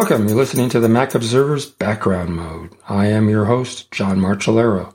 Welcome. 0.00 0.28
You're 0.28 0.38
listening 0.38 0.70
to 0.70 0.80
the 0.80 0.88
Mac 0.88 1.14
Observer's 1.14 1.66
Background 1.66 2.34
Mode. 2.34 2.74
I 2.88 3.08
am 3.08 3.28
your 3.28 3.44
host, 3.44 3.90
John 3.90 4.18
Martellaro. 4.18 4.94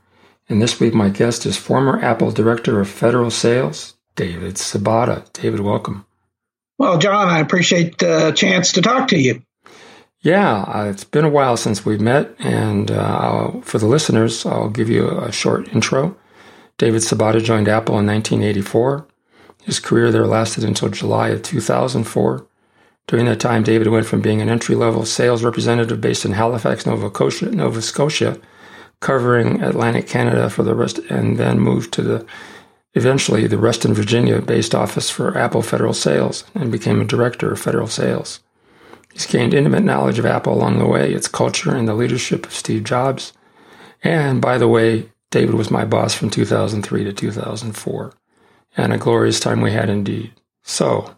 And 0.50 0.60
this 0.60 0.80
week, 0.80 0.96
my 0.96 1.10
guest 1.10 1.46
is 1.46 1.58
former 1.58 2.04
Apple 2.04 2.32
Director 2.32 2.82
of 2.82 2.90
Federal 2.90 3.30
Sales, 3.30 3.94
David 4.16 4.56
Sobotta. 4.56 5.32
David, 5.32 5.60
welcome. 5.60 6.08
Well, 6.80 6.98
John, 6.98 7.28
I 7.28 7.40
appreciate 7.40 8.00
the 8.00 8.32
chance 8.32 8.72
to 8.74 8.82
talk 8.82 9.10
to 9.10 9.20
you. 9.20 9.44
Yeah, 10.22 10.64
uh, 10.64 10.86
it's 10.86 11.04
been 11.04 11.24
a 11.24 11.30
while 11.30 11.56
since 11.56 11.86
we've 11.86 12.02
met. 12.02 12.34
And 12.40 12.90
uh, 12.90 13.62
for 13.62 13.78
the 13.78 13.86
listeners, 13.86 14.44
I'll 14.44 14.70
give 14.70 14.90
you 14.90 15.08
a 15.08 15.32
short 15.32 15.68
intro. 15.68 16.18
David 16.80 17.04
Sobotta 17.04 17.44
joined 17.44 17.68
Apple 17.68 18.00
in 18.00 18.08
1984. 18.08 19.06
His 19.66 19.80
career 19.80 20.12
there 20.12 20.26
lasted 20.26 20.64
until 20.64 20.90
July 20.90 21.30
of 21.30 21.44
2004. 21.44 22.48
During 23.08 23.26
that 23.26 23.40
time, 23.40 23.64
David 23.64 23.88
went 23.88 24.08
from 24.08 24.22
being 24.22 24.42
an 24.42 24.50
entry 24.50 24.76
level 24.76 25.06
sales 25.06 25.44
representative 25.44 26.02
based 26.02 26.26
in 26.26 26.32
Halifax, 26.32 26.86
Nova 26.86 27.10
Scotia, 27.10 27.52
Nova 27.52 27.82
Scotia, 27.82 28.40
covering 29.00 29.62
Atlantic 29.62 30.08
Canada 30.08 30.50
for 30.50 30.64
the 30.64 30.74
rest, 30.74 31.00
and 31.10 31.38
then 31.38 31.60
moved 31.60 31.94
to 31.94 32.02
the 32.02 32.26
eventually 32.96 33.46
the 33.46 33.58
Reston, 33.58 33.94
Virginia 33.94 34.42
based 34.42 34.74
office 34.74 35.10
for 35.10 35.38
Apple 35.38 35.62
Federal 35.62 35.94
Sales 35.94 36.46
and 36.56 36.72
became 36.72 37.02
a 37.02 37.06
director 37.06 37.52
of 37.52 37.60
federal 37.60 37.88
sales. 37.88 38.40
He's 39.14 39.26
gained 39.26 39.54
intimate 39.54 39.84
knowledge 39.84 40.18
of 40.18 40.26
Apple 40.26 40.54
along 40.54 40.80
the 40.80 40.88
way, 40.88 41.14
its 41.14 41.28
culture, 41.28 41.76
and 41.76 41.88
the 41.88 41.94
leadership 41.94 42.46
of 42.46 42.54
Steve 42.54 42.84
Jobs. 42.84 43.34
And 44.04 44.42
by 44.42 44.58
the 44.58 44.68
way, 44.68 45.10
David 45.30 45.56
was 45.56 45.72
my 45.72 45.86
boss 45.86 46.14
from 46.14 46.30
2003 46.30 47.04
to 47.04 47.14
2004, 47.14 48.14
and 48.78 48.94
a 48.94 48.98
glorious 48.98 49.40
time 49.40 49.62
we 49.62 49.72
had 49.72 49.90
indeed. 49.90 50.32
So, 50.64 51.16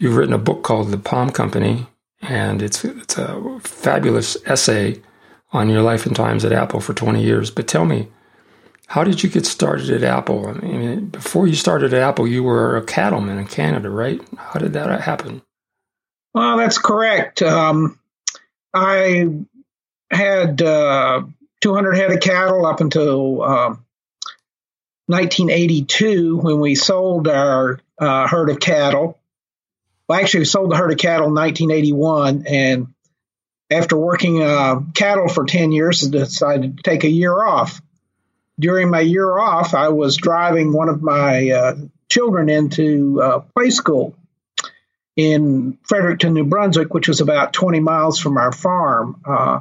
You've 0.00 0.16
written 0.16 0.32
a 0.32 0.38
book 0.38 0.62
called 0.62 0.90
The 0.90 0.96
Pomme 0.96 1.30
Company, 1.30 1.86
and 2.22 2.62
it's 2.62 2.86
it's 2.86 3.18
a 3.18 3.60
fabulous 3.62 4.34
essay 4.46 5.02
on 5.52 5.68
your 5.68 5.82
life 5.82 6.06
and 6.06 6.16
times 6.16 6.42
at 6.42 6.52
Apple 6.52 6.80
for 6.80 6.94
20 6.94 7.22
years. 7.22 7.50
But 7.50 7.68
tell 7.68 7.84
me, 7.84 8.08
how 8.86 9.04
did 9.04 9.22
you 9.22 9.28
get 9.28 9.44
started 9.44 9.90
at 9.90 10.02
Apple? 10.02 10.48
I 10.48 10.54
mean, 10.54 11.10
before 11.10 11.46
you 11.46 11.54
started 11.54 11.92
at 11.92 12.00
Apple, 12.00 12.26
you 12.26 12.42
were 12.42 12.78
a 12.78 12.82
cattleman 12.82 13.36
in 13.36 13.46
Canada, 13.46 13.90
right? 13.90 14.22
How 14.38 14.58
did 14.58 14.72
that 14.72 15.02
happen? 15.02 15.42
Well, 16.32 16.56
that's 16.56 16.78
correct. 16.78 17.42
Um, 17.42 18.00
I 18.72 19.28
had 20.10 20.62
uh, 20.62 21.24
200 21.60 21.92
head 21.92 22.10
of 22.10 22.20
cattle 22.20 22.64
up 22.64 22.80
until 22.80 23.42
uh, 23.42 23.76
1982 25.08 26.38
when 26.38 26.58
we 26.58 26.74
sold 26.74 27.28
our 27.28 27.80
uh, 27.98 28.26
herd 28.26 28.48
of 28.48 28.60
cattle. 28.60 29.19
Well, 30.10 30.18
actually, 30.18 30.40
we 30.40 30.46
sold 30.46 30.72
the 30.72 30.76
herd 30.76 30.90
of 30.90 30.98
cattle 30.98 31.28
in 31.28 31.34
1981, 31.34 32.44
and 32.48 32.88
after 33.70 33.96
working 33.96 34.42
uh, 34.42 34.80
cattle 34.92 35.28
for 35.28 35.44
10 35.44 35.70
years, 35.70 36.04
I 36.04 36.10
decided 36.10 36.78
to 36.78 36.82
take 36.82 37.04
a 37.04 37.08
year 37.08 37.40
off. 37.40 37.80
During 38.58 38.90
my 38.90 39.02
year 39.02 39.38
off, 39.38 39.72
I 39.72 39.90
was 39.90 40.16
driving 40.16 40.72
one 40.72 40.88
of 40.88 41.00
my 41.00 41.50
uh, 41.50 41.76
children 42.08 42.48
into 42.48 43.22
uh, 43.22 43.38
play 43.54 43.70
school 43.70 44.16
in 45.14 45.78
Fredericton, 45.84 46.34
New 46.34 46.46
Brunswick, 46.46 46.92
which 46.92 47.06
was 47.06 47.20
about 47.20 47.52
20 47.52 47.78
miles 47.78 48.18
from 48.18 48.36
our 48.36 48.50
farm. 48.50 49.20
Uh, 49.24 49.60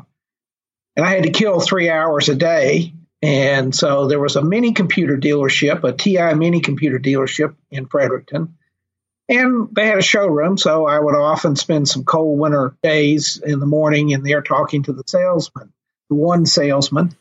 and 0.96 1.06
I 1.06 1.12
had 1.12 1.26
to 1.26 1.30
kill 1.30 1.60
three 1.60 1.92
hours 1.92 2.28
a 2.28 2.34
day. 2.34 2.92
And 3.22 3.76
so 3.76 4.08
there 4.08 4.20
was 4.20 4.36
a 4.36 4.42
mini 4.42 4.74
computer 4.74 5.16
dealership, 5.16 5.84
a 5.84 5.94
TI 5.94 6.34
mini 6.34 6.62
computer 6.62 6.98
dealership 6.98 7.54
in 7.70 7.86
Fredericton. 7.86 8.56
And 9.30 9.70
they 9.74 9.86
had 9.86 10.00
a 10.00 10.02
showroom, 10.02 10.58
so 10.58 10.88
I 10.88 11.00
would 11.00 11.16
often 11.16 11.56
spend 11.56 11.88
some 11.88 12.04
cold 12.04 12.40
winter 12.40 12.76
days 12.82 13.40
in 13.46 13.60
the 13.60 13.68
morning 13.68 14.10
in 14.10 14.24
there 14.24 14.42
talking 14.42 14.82
to 14.84 14.94
the 14.94 15.04
salesman, 15.06 15.72
the 16.10 16.16
one 16.16 16.48
salesman. 16.48 17.16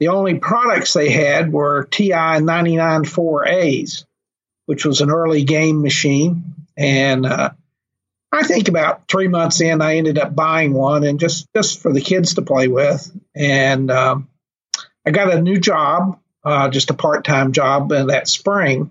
The 0.00 0.08
only 0.08 0.40
products 0.40 0.92
they 0.92 1.08
had 1.08 1.52
were 1.52 1.84
TI 1.84 2.10
994As, 2.10 4.04
which 4.66 4.84
was 4.84 5.00
an 5.00 5.10
early 5.10 5.44
game 5.44 5.82
machine. 5.82 6.56
And 6.76 7.24
uh, 7.24 7.50
I 8.32 8.42
think 8.42 8.66
about 8.66 9.06
three 9.06 9.28
months 9.28 9.60
in, 9.60 9.80
I 9.80 9.98
ended 9.98 10.18
up 10.18 10.34
buying 10.34 10.74
one 10.74 11.04
and 11.04 11.20
just, 11.20 11.46
just 11.54 11.80
for 11.80 11.92
the 11.92 12.00
kids 12.00 12.34
to 12.34 12.42
play 12.42 12.66
with. 12.66 13.08
And 13.36 13.88
um, 13.92 14.28
I 15.06 15.12
got 15.12 15.32
a 15.32 15.40
new 15.40 15.60
job, 15.60 16.18
uh, 16.44 16.70
just 16.70 16.90
a 16.90 16.94
part 16.94 17.24
time 17.24 17.52
job 17.52 17.92
uh, 17.92 18.06
that 18.06 18.26
spring 18.26 18.90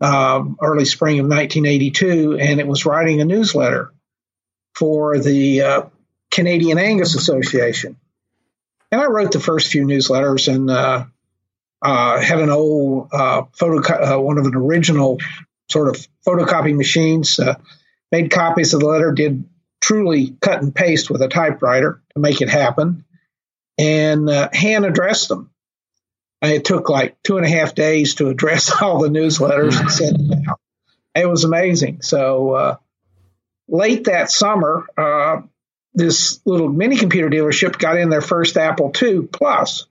um, 0.00 0.56
early 0.62 0.84
spring 0.84 1.18
of 1.18 1.26
1982, 1.26 2.38
and 2.38 2.60
it 2.60 2.66
was 2.66 2.86
writing 2.86 3.20
a 3.20 3.24
newsletter 3.24 3.92
for 4.74 5.18
the 5.18 5.62
uh, 5.62 5.82
Canadian 6.30 6.78
Angus 6.78 7.14
Association. 7.14 7.96
And 8.90 9.00
I 9.00 9.06
wrote 9.06 9.32
the 9.32 9.40
first 9.40 9.70
few 9.70 9.84
newsletters 9.84 10.52
and 10.52 10.70
uh, 10.70 11.04
uh, 11.82 12.20
had 12.20 12.40
an 12.40 12.50
old 12.50 13.08
uh, 13.12 13.42
photo, 13.52 14.16
uh, 14.16 14.20
one 14.20 14.38
of 14.38 14.46
an 14.46 14.54
original 14.54 15.18
sort 15.68 15.88
of 15.88 16.06
photocopy 16.26 16.74
machines. 16.74 17.38
Uh, 17.38 17.56
made 18.10 18.30
copies 18.30 18.72
of 18.72 18.80
the 18.80 18.86
letter, 18.86 19.12
did 19.12 19.44
truly 19.80 20.34
cut 20.40 20.62
and 20.62 20.74
paste 20.74 21.10
with 21.10 21.20
a 21.20 21.28
typewriter 21.28 22.00
to 22.14 22.20
make 22.20 22.40
it 22.40 22.48
happen, 22.48 23.04
and 23.76 24.30
hand 24.54 24.86
addressed 24.86 25.28
them 25.28 25.50
it 26.42 26.64
took 26.64 26.88
like 26.88 27.20
two 27.22 27.36
and 27.36 27.46
a 27.46 27.50
half 27.50 27.74
days 27.74 28.16
to 28.16 28.28
address 28.28 28.70
all 28.82 29.00
the 29.00 29.08
newsletters 29.08 29.78
and 29.78 29.90
send 29.90 30.30
them 30.30 30.42
out. 30.48 30.60
It 31.14 31.28
was 31.28 31.44
amazing. 31.44 32.02
So 32.02 32.52
uh, 32.52 32.76
late 33.66 34.04
that 34.04 34.30
summer, 34.30 34.86
uh, 34.96 35.42
this 35.94 36.40
little 36.44 36.68
mini 36.68 36.96
computer 36.96 37.28
dealership 37.28 37.78
got 37.78 37.98
in 37.98 38.08
their 38.08 38.20
first 38.20 38.56
Apple 38.56 38.92
II 39.00 39.22
Plus, 39.22 39.86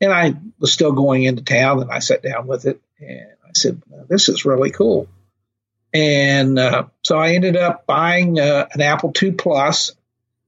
and 0.00 0.12
I 0.12 0.34
was 0.58 0.72
still 0.72 0.92
going 0.92 1.24
into 1.24 1.42
town, 1.42 1.82
and 1.82 1.90
I 1.90 1.98
sat 1.98 2.22
down 2.22 2.46
with 2.46 2.64
it, 2.64 2.80
and 2.98 3.28
I 3.44 3.50
said, 3.54 3.82
"This 4.08 4.28
is 4.28 4.44
really 4.44 4.70
cool." 4.70 5.08
And 5.92 6.58
uh, 6.58 6.84
so 7.02 7.18
I 7.18 7.32
ended 7.32 7.56
up 7.56 7.86
buying 7.86 8.38
uh, 8.38 8.66
an 8.72 8.80
Apple 8.80 9.12
II 9.20 9.32
Plus, 9.32 9.94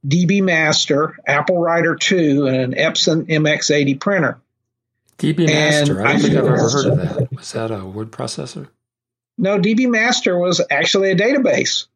DB 0.07 0.43
Master, 0.43 1.19
Apple 1.27 1.59
Writer 1.59 1.99
II, 2.11 2.49
and 2.49 2.57
an 2.57 2.73
Epson 2.73 3.29
MX80 3.29 4.01
printer. 4.01 4.41
DB 5.19 5.47
Master. 5.47 6.05
I 6.05 6.13
don't 6.13 6.21
think 6.21 6.35
I've 6.37 6.45
ever 6.45 6.71
heard 6.71 6.87
of 6.87 6.97
that. 6.97 7.29
Was 7.33 7.53
that 7.53 7.71
a 7.71 7.85
word 7.85 8.11
processor? 8.11 8.69
No, 9.37 9.59
DB 9.59 9.89
Master 9.89 10.39
was 10.39 10.61
actually 10.71 11.11
a 11.11 11.17
database. 11.17 11.87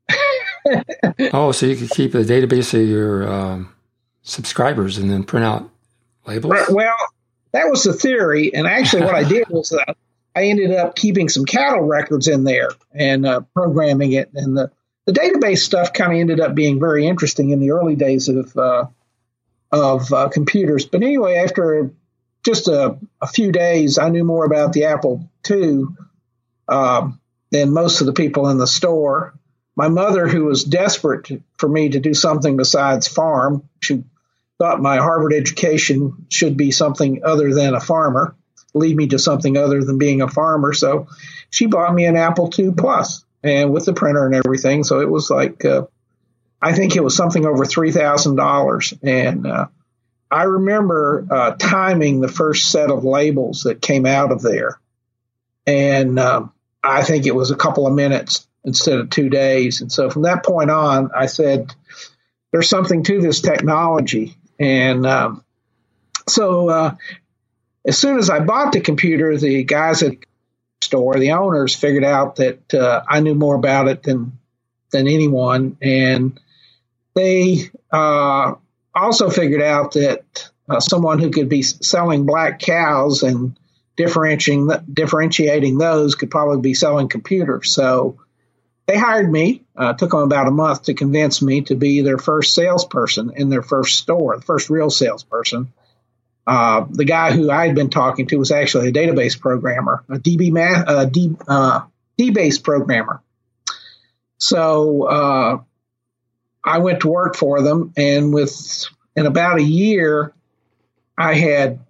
oh, 1.33 1.53
so 1.53 1.67
you 1.67 1.77
could 1.77 1.91
keep 1.91 2.13
the 2.13 2.25
database 2.25 2.75
of 2.75 2.87
your 2.87 3.29
um, 3.29 3.75
subscribers 4.23 4.99
and 4.99 5.11
then 5.11 5.25
print 5.25 5.45
out 5.45 5.71
labels? 6.27 6.55
Well, 6.71 6.97
that 7.53 7.69
was 7.69 7.85
the 7.85 7.93
theory. 7.93 8.55
And 8.55 8.67
actually, 8.67 9.03
what 9.03 9.15
I 9.15 9.25
did 9.25 9.49
was 9.49 9.73
uh, 9.73 9.95
I 10.35 10.45
ended 10.45 10.73
up 10.73 10.97
keeping 10.97 11.29
some 11.29 11.45
cattle 11.45 11.83
records 11.83 12.29
in 12.29 12.45
there 12.45 12.71
and 12.93 13.27
uh, 13.27 13.41
programming 13.55 14.13
it. 14.13 14.31
And 14.35 14.57
the, 14.57 14.71
the 15.07 15.13
database 15.13 15.59
stuff 15.59 15.93
kind 15.93 16.13
of 16.13 16.19
ended 16.19 16.41
up 16.41 16.55
being 16.55 16.81
very 16.81 17.07
interesting 17.07 17.51
in 17.51 17.61
the 17.61 17.73
early 17.73 17.97
days 17.97 18.29
of 18.29 18.57
uh, 18.57 18.87
of 19.71 20.13
uh, 20.13 20.29
computers. 20.29 20.87
But 20.87 21.03
anyway, 21.03 21.37
after 21.37 21.91
just 22.45 22.69
a, 22.69 22.99
a, 23.21 23.27
few 23.27 23.53
days, 23.53 23.99
I 23.99 24.09
knew 24.09 24.25
more 24.25 24.45
about 24.45 24.73
the 24.73 24.85
Apple 24.85 25.29
II 25.49 25.85
um, 26.69 27.21
than 27.51 27.73
most 27.73 28.01
of 28.01 28.07
the 28.07 28.13
people 28.13 28.49
in 28.49 28.59
the 28.59 28.67
store. 28.67 29.35
My 29.77 29.89
mother, 29.89 30.29
who 30.29 30.45
was 30.45 30.65
desperate 30.65 31.29
for 31.57 31.69
me 31.69 31.91
to 31.91 32.01
do 32.01 32.15
something 32.15 32.57
besides 32.57 33.09
farm, 33.09 33.69
she 33.81 34.05
thought 34.59 34.81
my 34.81 34.99
Harvard 34.99 35.33
education 35.33 36.27
should 36.29 36.57
be 36.57 36.71
something 36.71 37.23
other 37.25 37.55
than 37.55 37.75
a 37.75 37.81
farmer, 37.81 38.35
lead 38.75 38.97
me 38.97 39.09
to 39.09 39.19
something 39.19 39.57
other 39.57 39.83
than 39.83 39.99
being 39.99 40.23
a 40.23 40.29
farmer. 40.29 40.73
So 40.73 41.09
she 41.51 41.67
bought 41.67 41.95
me 41.95 42.05
an 42.05 42.17
Apple 42.17 42.53
II 42.57 42.73
Plus 42.77 43.25
and 43.43 43.73
with 43.73 43.87
the 43.87 43.93
printer 43.93 44.27
and 44.27 44.35
everything. 44.35 44.85
So 44.85 45.01
it 45.01 45.11
was 45.11 45.31
like, 45.31 45.65
uh, 45.65 45.87
I 46.61 46.75
think 46.75 46.95
it 46.95 47.03
was 47.03 47.17
something 47.17 47.45
over 47.45 47.65
$3,000. 47.65 48.99
And, 49.03 49.47
uh, 49.47 49.67
I 50.33 50.45
remember 50.45 51.27
uh, 51.31 51.51
timing 51.59 52.21
the 52.21 52.29
first 52.29 52.71
set 52.71 52.91
of 52.91 53.05
labels 53.05 53.65
that 53.65 53.83
came 53.83 54.07
out 54.07 54.33
of 54.33 54.41
there. 54.41 54.81
And 55.67 56.19
um, 56.19 56.53
I 56.83 57.03
think 57.03 57.27
it 57.27 57.35
was 57.35 57.51
a 57.51 57.57
couple 57.57 57.87
of 57.87 57.95
minutes 57.95 58.47
instead 58.65 58.99
of 58.99 59.11
two 59.11 59.29
days. 59.29 59.83
And 59.83 59.93
so 59.93 60.09
from 60.09 60.23
that 60.23 60.45
point 60.45 60.71
on, 60.71 61.11
I 61.15 61.27
said, 61.27 61.75
there's 62.51 62.69
something 62.69 63.03
to 63.05 63.21
this 63.21 63.43
technology. 63.43 64.37
And 64.59 65.07
um, 65.07 65.45
so 66.29 66.69
uh, 66.69 66.95
as 67.85 67.99
soon 67.99 68.19
as 68.19 68.31
I 68.31 68.41
bought 68.41 68.73
the 68.73 68.81
computer, 68.81 69.37
the 69.37 69.65
guys 69.65 70.03
at 70.03 70.13
the 70.13 70.27
store, 70.81 71.19
the 71.19 71.33
owners, 71.33 71.75
figured 71.75 72.05
out 72.05 72.37
that 72.37 72.73
uh, 72.73 73.03
I 73.09 73.21
knew 73.21 73.35
more 73.35 73.55
about 73.55 73.89
it 73.89 74.03
than 74.03 74.39
than 74.93 75.09
anyone, 75.09 75.79
and 75.81 76.39
they 77.15 77.71
uh, 77.91 78.55
also 78.95 79.31
figured 79.31 79.63
out 79.63 79.93
that 79.93 80.51
uh, 80.69 80.81
someone 80.81 81.19
who 81.19 81.31
could 81.31 81.49
be 81.49 81.63
selling 81.63 82.27
black 82.27 82.59
cows 82.59 83.23
and 83.23 83.59
differentiating 83.97 84.71
differentiating 84.93 85.79
those 85.79 86.15
could 86.15 86.31
probably 86.31 86.61
be 86.61 86.75
selling 86.75 87.09
computers. 87.09 87.73
So 87.73 88.21
they 88.87 88.97
hired 88.97 89.31
me. 89.31 89.63
Uh, 89.77 89.93
took 89.95 90.11
them 90.11 90.21
about 90.21 90.49
a 90.49 90.53
month 90.53 90.85
to 90.85 90.95
convince 90.95 91.41
me 91.41 91.63
to 91.63 91.75
be 91.75 92.03
their 92.03 92.19
first 92.19 92.55
salesperson 92.55 93.33
in 93.37 93.49
their 93.49 93.63
first 93.63 93.99
store, 93.99 94.37
the 94.37 94.43
first 94.43 94.71
real 94.71 94.91
salesperson. 94.91 95.73
Uh, 96.47 96.87
the 96.91 97.05
guy 97.05 97.33
who 97.33 97.51
I 97.51 97.67
had 97.67 97.77
been 97.77 97.91
talking 97.91 98.27
to 98.27 98.37
was 98.37 98.51
actually 98.51 98.89
a 98.89 98.93
database 98.93 99.39
programmer, 99.39 100.05
a 100.09 100.19
DB 100.19 100.51
ma- 100.51 100.85
uh, 100.87 101.05
D, 101.05 101.37
uh, 101.47 101.83
DBase 102.19 102.63
programmer. 102.63 103.23
So 104.39 105.05
uh, 105.05 105.59
I 106.65 106.79
went 106.79 107.01
to 107.01 107.09
work 107.09 107.37
for 107.37 107.63
them, 107.63 107.93
and 107.97 108.33
with 108.33 108.87
in 109.17 109.27
about 109.27 109.59
a 109.59 109.65
year, 109.65 110.33
I 111.19 111.35
had 111.35 111.81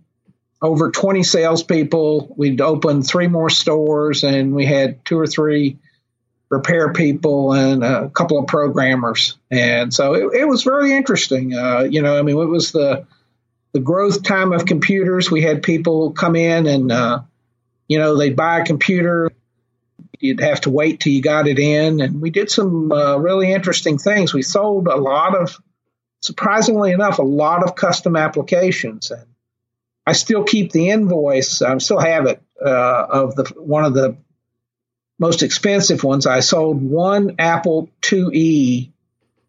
over 0.61 0.91
20 0.91 1.23
salespeople. 1.23 2.33
We'd 2.37 2.61
opened 2.61 3.07
three 3.07 3.29
more 3.29 3.51
stores, 3.51 4.25
and 4.25 4.55
we 4.55 4.65
had 4.67 5.05
two 5.05 5.19
or 5.19 5.27
three 5.27 5.79
repair 6.49 6.93
people 6.93 7.55
and 7.55 7.83
a 7.83 8.11
couple 8.11 8.39
of 8.39 8.47
programmers. 8.47 9.39
And 9.51 9.93
so 9.93 10.15
it, 10.15 10.41
it 10.41 10.45
was 10.45 10.63
very 10.63 10.93
interesting. 10.93 11.55
Uh, 11.55 11.81
you 11.81 12.03
know, 12.03 12.19
I 12.19 12.23
mean, 12.23 12.39
it 12.39 12.45
was 12.45 12.73
the 12.73 13.07
the 13.73 13.81
growth 13.81 14.23
time 14.23 14.53
of 14.53 14.67
computers. 14.67 15.31
We 15.31 15.41
had 15.41 15.63
people 15.63 16.13
come 16.13 16.37
in 16.37 16.67
and, 16.67 16.93
uh, 16.93 17.21
you 17.89 17.99
know, 17.99 18.17
they'd 18.17 18.37
buy 18.37 18.61
a 18.61 18.65
computer. 18.67 19.31
You'd 20.23 20.41
have 20.41 20.61
to 20.63 20.71
wait 20.71 21.01
till 21.01 21.13
you 21.13 21.21
got 21.21 21.49
it 21.49 21.59
in. 21.59 22.01
And 22.01 22.23
we 22.23 22.31
did 22.31 22.49
some 22.49 22.93
uh, 22.93 23.17
really 23.17 23.53
interesting 23.53 23.99
things. 23.99 24.33
We 24.33 24.43
sold 24.43 24.87
a 24.87 24.95
lot 24.97 25.35
of, 25.35 25.61
surprisingly 26.21 26.93
enough, 26.93 27.19
a 27.19 27.23
lot 27.23 27.65
of 27.65 27.75
custom 27.75 28.15
applications. 28.15 29.11
And 29.11 29.27
I 30.07 30.13
still 30.13 30.45
keep 30.45 30.71
the 30.71 30.91
invoice. 30.91 31.61
I 31.61 31.77
still 31.79 31.99
have 31.99 32.27
it 32.27 32.41
uh, 32.65 33.07
of 33.11 33.35
the 33.35 33.53
one 33.57 33.85
of 33.85 33.95
the 33.95 34.17
most 35.19 35.43
expensive 35.43 36.05
ones. 36.05 36.25
I 36.25 36.39
sold 36.39 36.81
one 36.81 37.35
Apple 37.41 37.91
IIe 38.03 38.93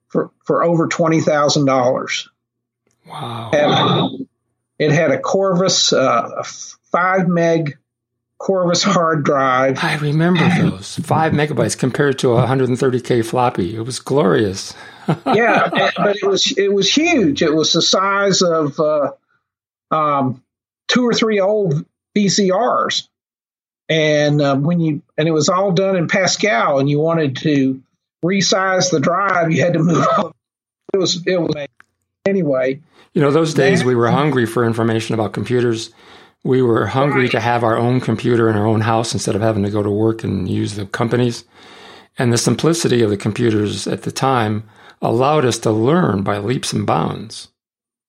for 0.08 0.32
for 0.44 0.64
over 0.64 0.88
twenty 0.88 1.22
thousand 1.22 1.66
dollars. 1.66 2.30
Wow. 3.08 4.18
it 4.80 4.92
had 4.92 5.12
a 5.12 5.20
Corvus, 5.20 5.94
uh, 5.94 6.30
a 6.40 6.44
five 6.44 7.28
meg 7.28 7.78
Corvus 8.40 8.84
hard 8.84 9.24
drive. 9.24 9.82
I 9.82 9.96
remember 9.96 10.48
those 10.70 10.98
five 10.98 11.32
megabytes 11.32 11.78
compared 11.78 12.20
to 12.20 12.34
a 12.34 12.46
130k 12.46 13.26
floppy. 13.26 13.76
It 13.76 13.82
was 13.82 14.00
glorious. 14.00 14.74
yeah, 15.26 15.70
but 15.70 16.16
it 16.18 16.26
was 16.26 16.54
it 16.58 16.74
was 16.74 16.92
huge. 16.94 17.42
It 17.42 17.54
was 17.54 17.74
the 17.74 17.82
size 17.82 18.42
of 18.42 18.80
uh, 18.80 19.12
um, 19.92 20.44
two 20.88 21.08
or 21.08 21.14
three 21.14 21.40
old 21.40 21.86
VCRs, 22.18 23.08
and 23.88 24.42
uh, 24.42 24.56
when 24.58 24.80
you 24.80 25.02
and 25.18 25.28
it 25.28 25.32
was 25.32 25.50
all 25.50 25.72
done 25.72 25.96
in 25.96 26.08
Pascal, 26.08 26.80
and 26.80 26.90
you 26.90 27.00
wanted 27.00 27.38
to 27.38 27.82
resize 28.24 28.92
the 28.92 29.00
drive, 29.00 29.52
you 29.52 29.62
had 29.62 29.74
to 29.74 29.80
move. 29.80 30.06
It 30.94 31.00
was 31.00 31.26
it 31.26 31.42
was 31.42 31.56
anyway. 32.24 32.80
You 33.14 33.22
know, 33.22 33.32
those 33.32 33.56
days 33.56 33.84
we 33.84 33.96
were 33.96 34.12
hungry 34.12 34.46
for 34.46 34.64
information 34.64 35.16
about 35.16 35.34
computers. 35.34 35.90
We 36.44 36.62
were 36.62 36.88
hungry 36.88 37.30
to 37.30 37.40
have 37.40 37.64
our 37.64 37.78
own 37.78 38.02
computer 38.02 38.50
in 38.50 38.56
our 38.56 38.66
own 38.66 38.82
house 38.82 39.14
instead 39.14 39.36
of 39.36 39.42
having 39.42 39.64
to 39.64 39.70
go 39.70 39.82
to 39.82 39.90
work 39.90 40.24
and 40.24 40.50
use 40.50 40.76
the 40.76 40.86
companies. 40.86 41.46
And 42.18 42.32
the 42.32 42.38
simplicity 42.38 43.02
of 43.02 43.10
the 43.10 43.18
computers 43.18 43.88
at 43.88 44.04
the 44.04 44.12
time 44.12 44.64
allowed 45.02 45.46
us 45.46 45.58
to 45.60 45.72
learn 45.72 46.24
by 46.24 46.38
leaps 46.38 46.74
and 46.74 46.86
bounds. 46.86 47.48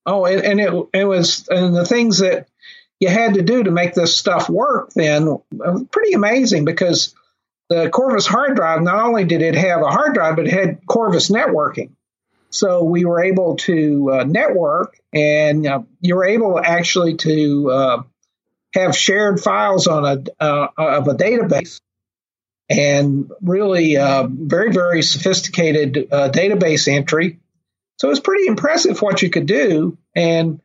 Oh, 0.06 0.26
and 0.26 0.60
it 0.60 0.72
it 0.92 1.04
was 1.04 1.48
and 1.48 1.74
the 1.74 1.86
things 1.86 2.18
that 2.18 2.48
you 3.00 3.08
had 3.08 3.34
to 3.34 3.42
do 3.42 3.62
to 3.62 3.70
make 3.70 3.94
this 3.94 4.16
stuff 4.16 4.48
work 4.48 4.92
then 4.94 5.38
pretty 5.90 6.12
amazing 6.12 6.64
because 6.64 7.14
the 7.70 7.88
Corvus 7.88 8.26
hard 8.26 8.54
drive 8.56 8.82
not 8.82 9.04
only 9.04 9.24
did 9.24 9.40
it 9.40 9.54
have 9.54 9.80
a 9.80 9.90
hard 9.90 10.14
drive 10.14 10.36
but 10.36 10.46
it 10.46 10.52
had 10.52 10.86
Corvus 10.86 11.30
networking. 11.30 11.90
So 12.50 12.84
we 12.84 13.04
were 13.04 13.24
able 13.24 13.56
to 13.56 14.12
uh, 14.12 14.24
network, 14.24 15.00
and 15.12 15.66
uh, 15.66 15.82
you 16.00 16.14
were 16.14 16.24
able 16.24 16.60
actually 16.60 17.16
to 17.16 17.70
uh, 17.70 18.02
have 18.74 18.96
shared 18.96 19.40
files 19.40 19.86
on 19.86 20.04
a 20.04 20.42
uh, 20.42 20.68
of 20.76 21.08
a 21.08 21.14
database, 21.14 21.80
and 22.68 23.30
really 23.40 23.96
uh, 23.96 24.26
very 24.28 24.72
very 24.72 25.02
sophisticated 25.02 26.08
uh, 26.10 26.30
database 26.30 26.88
entry. 26.88 27.38
So 27.96 28.08
it 28.08 28.10
was 28.10 28.20
pretty 28.20 28.46
impressive 28.46 29.00
what 29.00 29.22
you 29.22 29.30
could 29.30 29.46
do, 29.46 29.96
and 30.14 30.60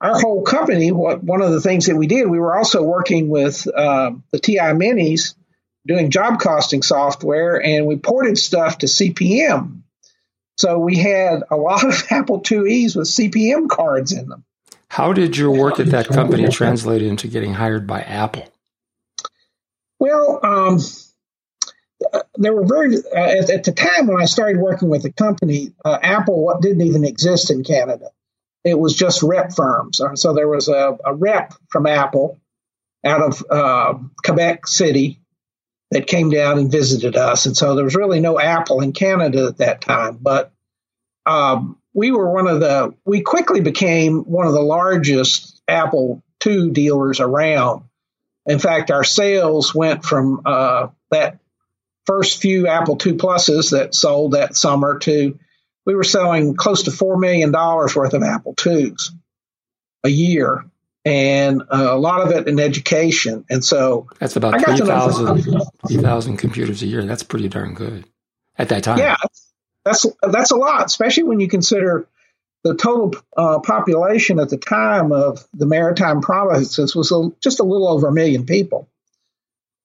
our 0.00 0.18
whole 0.18 0.42
company. 0.42 0.92
What 0.92 1.22
one 1.22 1.42
of 1.42 1.52
the 1.52 1.60
things 1.60 1.86
that 1.86 1.96
we 1.96 2.06
did, 2.06 2.28
we 2.28 2.38
were 2.38 2.56
also 2.56 2.82
working 2.82 3.28
with 3.28 3.64
the 3.64 4.40
TI 4.42 4.58
Minis, 4.58 5.34
doing 5.86 6.10
job 6.10 6.40
costing 6.40 6.82
software, 6.82 7.62
and 7.62 7.86
we 7.86 7.96
ported 7.96 8.38
stuff 8.38 8.78
to 8.78 8.86
CP/M 8.86 9.80
so 10.60 10.78
we 10.78 10.96
had 10.96 11.42
a 11.50 11.56
lot 11.56 11.84
of 11.84 12.04
Apple 12.10 12.42
IIe's 12.42 12.94
with 12.94 13.08
CP/M 13.08 13.68
cards 13.68 14.12
in 14.12 14.28
them. 14.28 14.44
How 14.90 15.12
did 15.12 15.36
your 15.36 15.52
work 15.52 15.78
at 15.78 15.86
that 15.86 16.08
company 16.08 16.48
translate 16.48 17.00
into 17.00 17.28
getting 17.28 17.54
hired 17.54 17.86
by 17.86 18.00
Apple? 18.00 18.44
Well, 20.00 20.40
um, 20.42 20.80
there 22.34 22.52
were 22.52 22.66
very 22.66 22.96
uh, 22.96 23.42
at, 23.42 23.50
at, 23.50 23.64
the 23.64 23.70
time 23.70 24.08
when 24.08 24.20
I 24.20 24.24
started 24.24 24.58
working 24.58 24.88
with 24.88 25.04
the 25.04 25.12
company, 25.12 25.72
uh, 25.84 25.98
Apple 26.02 26.52
didn't 26.60 26.82
even 26.82 27.04
exist 27.04 27.52
in 27.52 27.62
Canada. 27.62 28.10
It 28.64 28.80
was 28.80 28.96
just 28.96 29.22
rep 29.22 29.52
firms. 29.54 30.00
Uh, 30.00 30.16
so 30.16 30.32
there 30.32 30.48
was 30.48 30.66
a, 30.66 30.98
a 31.04 31.14
rep 31.14 31.54
from 31.68 31.86
Apple 31.86 32.40
out 33.04 33.22
of 33.22 33.44
uh, 33.48 33.94
Quebec 34.24 34.66
City 34.66 35.20
that 35.92 36.08
came 36.08 36.30
down 36.30 36.58
and 36.58 36.70
visited 36.70 37.16
us. 37.16 37.46
And 37.46 37.56
so 37.56 37.76
there 37.76 37.84
was 37.84 37.94
really 37.94 38.18
no 38.18 38.40
Apple 38.40 38.80
in 38.80 38.92
Canada 38.92 39.46
at 39.46 39.58
that 39.58 39.82
time. 39.82 40.18
But 40.20 40.52
um, 41.26 41.79
we 41.94 42.10
were 42.10 42.30
one 42.30 42.46
of 42.46 42.60
the, 42.60 42.94
we 43.04 43.22
quickly 43.22 43.60
became 43.60 44.20
one 44.20 44.46
of 44.46 44.52
the 44.52 44.62
largest 44.62 45.60
Apple 45.66 46.22
II 46.46 46.70
dealers 46.70 47.20
around. 47.20 47.84
In 48.46 48.58
fact, 48.58 48.90
our 48.90 49.04
sales 49.04 49.74
went 49.74 50.04
from 50.04 50.42
uh, 50.44 50.88
that 51.10 51.38
first 52.06 52.40
few 52.40 52.66
Apple 52.66 52.94
II 52.94 53.14
Pluses 53.14 53.72
that 53.72 53.94
sold 53.94 54.32
that 54.32 54.56
summer 54.56 54.98
to 55.00 55.38
we 55.86 55.94
were 55.94 56.04
selling 56.04 56.54
close 56.54 56.84
to 56.84 56.90
$4 56.90 57.18
million 57.18 57.50
worth 57.52 58.14
of 58.14 58.22
Apple 58.22 58.54
IIs 58.64 59.12
a 60.04 60.08
year 60.08 60.64
and 61.04 61.62
uh, 61.62 61.88
a 61.90 61.98
lot 61.98 62.20
of 62.20 62.30
it 62.30 62.46
in 62.46 62.60
education. 62.60 63.44
And 63.48 63.64
so 63.64 64.06
that's 64.18 64.36
about 64.36 64.60
3,000 65.88 66.36
computers 66.36 66.82
a 66.82 66.86
year. 66.86 67.04
That's 67.04 67.22
pretty 67.22 67.48
darn 67.48 67.74
good 67.74 68.04
at 68.58 68.68
that 68.68 68.84
time. 68.84 68.98
Yeah, 68.98 69.16
that's 69.84 70.06
that's 70.22 70.50
a 70.50 70.56
lot, 70.56 70.86
especially 70.86 71.24
when 71.24 71.40
you 71.40 71.48
consider 71.48 72.06
the 72.62 72.74
total 72.74 73.14
uh, 73.36 73.58
population 73.60 74.38
at 74.38 74.50
the 74.50 74.58
time 74.58 75.12
of 75.12 75.46
the 75.54 75.66
maritime 75.66 76.20
provinces 76.20 76.94
was 76.94 77.10
a, 77.10 77.30
just 77.40 77.60
a 77.60 77.64
little 77.64 77.88
over 77.88 78.08
a 78.08 78.12
million 78.12 78.44
people, 78.44 78.88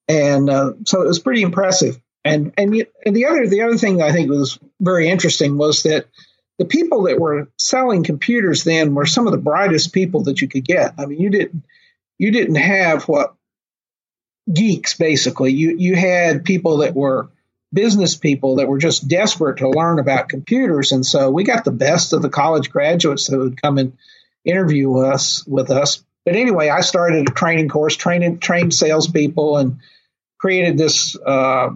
and 0.08 0.50
uh, 0.50 0.72
so 0.84 1.02
it 1.02 1.06
was 1.06 1.18
pretty 1.18 1.42
impressive. 1.42 2.00
And 2.24 2.52
and, 2.58 2.86
and 3.04 3.16
the 3.16 3.26
other 3.26 3.46
the 3.46 3.62
other 3.62 3.78
thing 3.78 4.02
I 4.02 4.12
think 4.12 4.28
was 4.28 4.58
very 4.80 5.08
interesting 5.08 5.56
was 5.56 5.84
that 5.84 6.06
the 6.58 6.64
people 6.64 7.04
that 7.04 7.20
were 7.20 7.48
selling 7.58 8.02
computers 8.02 8.64
then 8.64 8.94
were 8.94 9.06
some 9.06 9.26
of 9.26 9.32
the 9.32 9.38
brightest 9.38 9.92
people 9.92 10.24
that 10.24 10.40
you 10.40 10.48
could 10.48 10.64
get. 10.64 10.94
I 10.98 11.06
mean, 11.06 11.20
you 11.20 11.30
didn't 11.30 11.64
you 12.18 12.30
didn't 12.30 12.56
have 12.56 13.04
what 13.04 13.34
geeks 14.52 14.94
basically. 14.94 15.52
You 15.52 15.76
you 15.78 15.96
had 15.96 16.44
people 16.44 16.78
that 16.78 16.94
were 16.94 17.28
business 17.76 18.16
people 18.16 18.56
that 18.56 18.66
were 18.66 18.78
just 18.78 19.06
desperate 19.06 19.58
to 19.58 19.68
learn 19.68 20.00
about 20.00 20.28
computers, 20.28 20.90
and 20.90 21.06
so 21.06 21.30
we 21.30 21.44
got 21.44 21.64
the 21.64 21.70
best 21.70 22.12
of 22.12 22.22
the 22.22 22.30
college 22.30 22.70
graduates 22.70 23.28
that 23.28 23.38
would 23.38 23.62
come 23.62 23.78
and 23.78 23.96
interview 24.44 24.96
us 24.98 25.46
with 25.46 25.70
us. 25.70 26.02
But 26.24 26.34
anyway, 26.34 26.70
I 26.70 26.80
started 26.80 27.28
a 27.28 27.32
training 27.32 27.68
course, 27.68 27.94
trained 27.94 28.42
trained 28.42 28.74
salespeople, 28.74 29.58
and 29.58 29.78
created 30.38 30.78
this 30.78 31.16
uh, 31.24 31.70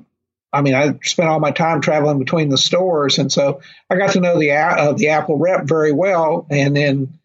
I 0.52 0.62
mean, 0.62 0.74
I 0.74 0.98
spent 1.02 1.28
all 1.28 1.38
my 1.38 1.52
time 1.52 1.80
traveling 1.80 2.18
between 2.18 2.48
the 2.48 2.58
stores, 2.58 3.18
and 3.18 3.30
so 3.30 3.60
I 3.88 3.96
got 3.96 4.12
to 4.12 4.20
know 4.20 4.38
the 4.38 4.50
uh, 4.50 4.92
the 4.94 5.10
Apple 5.10 5.38
rep 5.38 5.64
very 5.64 5.92
well. 5.92 6.46
And 6.50 6.76
then 6.76 7.18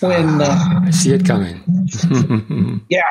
when 0.00 0.40
uh, 0.40 0.80
I 0.86 0.90
see 0.90 1.12
it 1.12 1.26
coming, 1.26 1.62
yeah. 2.88 3.10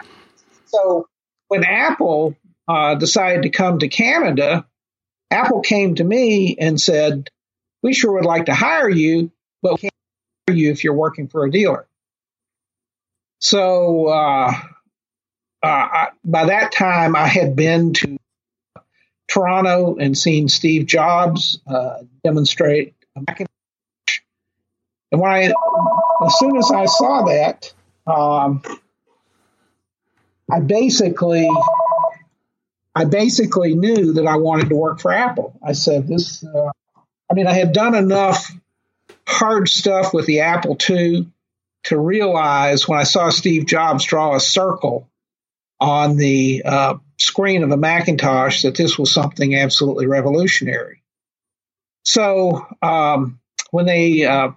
So 0.65 1.07
when 1.47 1.63
Apple 1.63 2.35
uh, 2.67 2.95
decided 2.95 3.43
to 3.43 3.49
come 3.49 3.79
to 3.79 3.87
Canada, 3.87 4.65
Apple 5.31 5.61
came 5.61 5.95
to 5.95 6.03
me 6.03 6.57
and 6.59 6.79
said, 6.79 7.29
"We 7.81 7.93
sure 7.93 8.13
would 8.13 8.25
like 8.25 8.45
to 8.45 8.53
hire 8.53 8.89
you, 8.89 9.31
but 9.61 9.73
we 9.73 9.77
can't 9.79 9.93
hire 10.47 10.57
you 10.57 10.71
if 10.71 10.83
you're 10.83 10.93
working 10.93 11.27
for 11.27 11.45
a 11.45 11.51
dealer." 11.51 11.87
So 13.39 14.07
uh, 14.07 14.53
uh, 15.63 15.67
I, 15.67 16.07
by 16.23 16.45
that 16.45 16.71
time, 16.71 17.15
I 17.15 17.27
had 17.27 17.55
been 17.55 17.93
to 17.93 18.17
Toronto 19.27 19.95
and 19.97 20.17
seen 20.17 20.49
Steve 20.49 20.85
Jobs 20.85 21.59
uh, 21.65 21.99
demonstrate 22.23 22.93
Macintosh. 23.15 24.21
And 25.11 25.21
when 25.21 25.31
I, 25.31 25.53
as 26.25 26.39
soon 26.39 26.57
as 26.57 26.71
I 26.71 26.85
saw 26.85 27.23
that, 27.23 27.73
um, 28.07 28.61
I 30.51 30.59
basically 30.59 31.49
I 32.93 33.05
basically 33.05 33.75
knew 33.75 34.13
that 34.13 34.27
I 34.27 34.37
wanted 34.37 34.69
to 34.69 34.75
work 34.75 34.99
for 34.99 35.11
Apple. 35.11 35.57
I 35.65 35.73
said, 35.73 36.07
this, 36.07 36.43
uh, 36.43 36.71
I 37.29 37.33
mean, 37.33 37.47
I 37.47 37.53
had 37.53 37.71
done 37.71 37.95
enough 37.95 38.51
hard 39.27 39.69
stuff 39.69 40.13
with 40.13 40.25
the 40.25 40.41
Apple 40.41 40.77
II 40.89 41.27
to 41.83 41.99
realize 41.99 42.87
when 42.87 42.99
I 42.99 43.03
saw 43.03 43.29
Steve 43.29 43.65
Jobs 43.65 44.05
draw 44.05 44.35
a 44.35 44.39
circle 44.39 45.09
on 45.79 46.17
the 46.17 46.61
uh, 46.63 46.97
screen 47.17 47.63
of 47.63 47.71
a 47.71 47.77
Macintosh 47.77 48.63
that 48.63 48.75
this 48.75 48.99
was 48.99 49.11
something 49.11 49.55
absolutely 49.55 50.05
revolutionary. 50.05 51.01
So 52.03 52.67
um, 52.81 53.39
when 53.71 53.85
they 53.85 54.25
uh, 54.25 54.51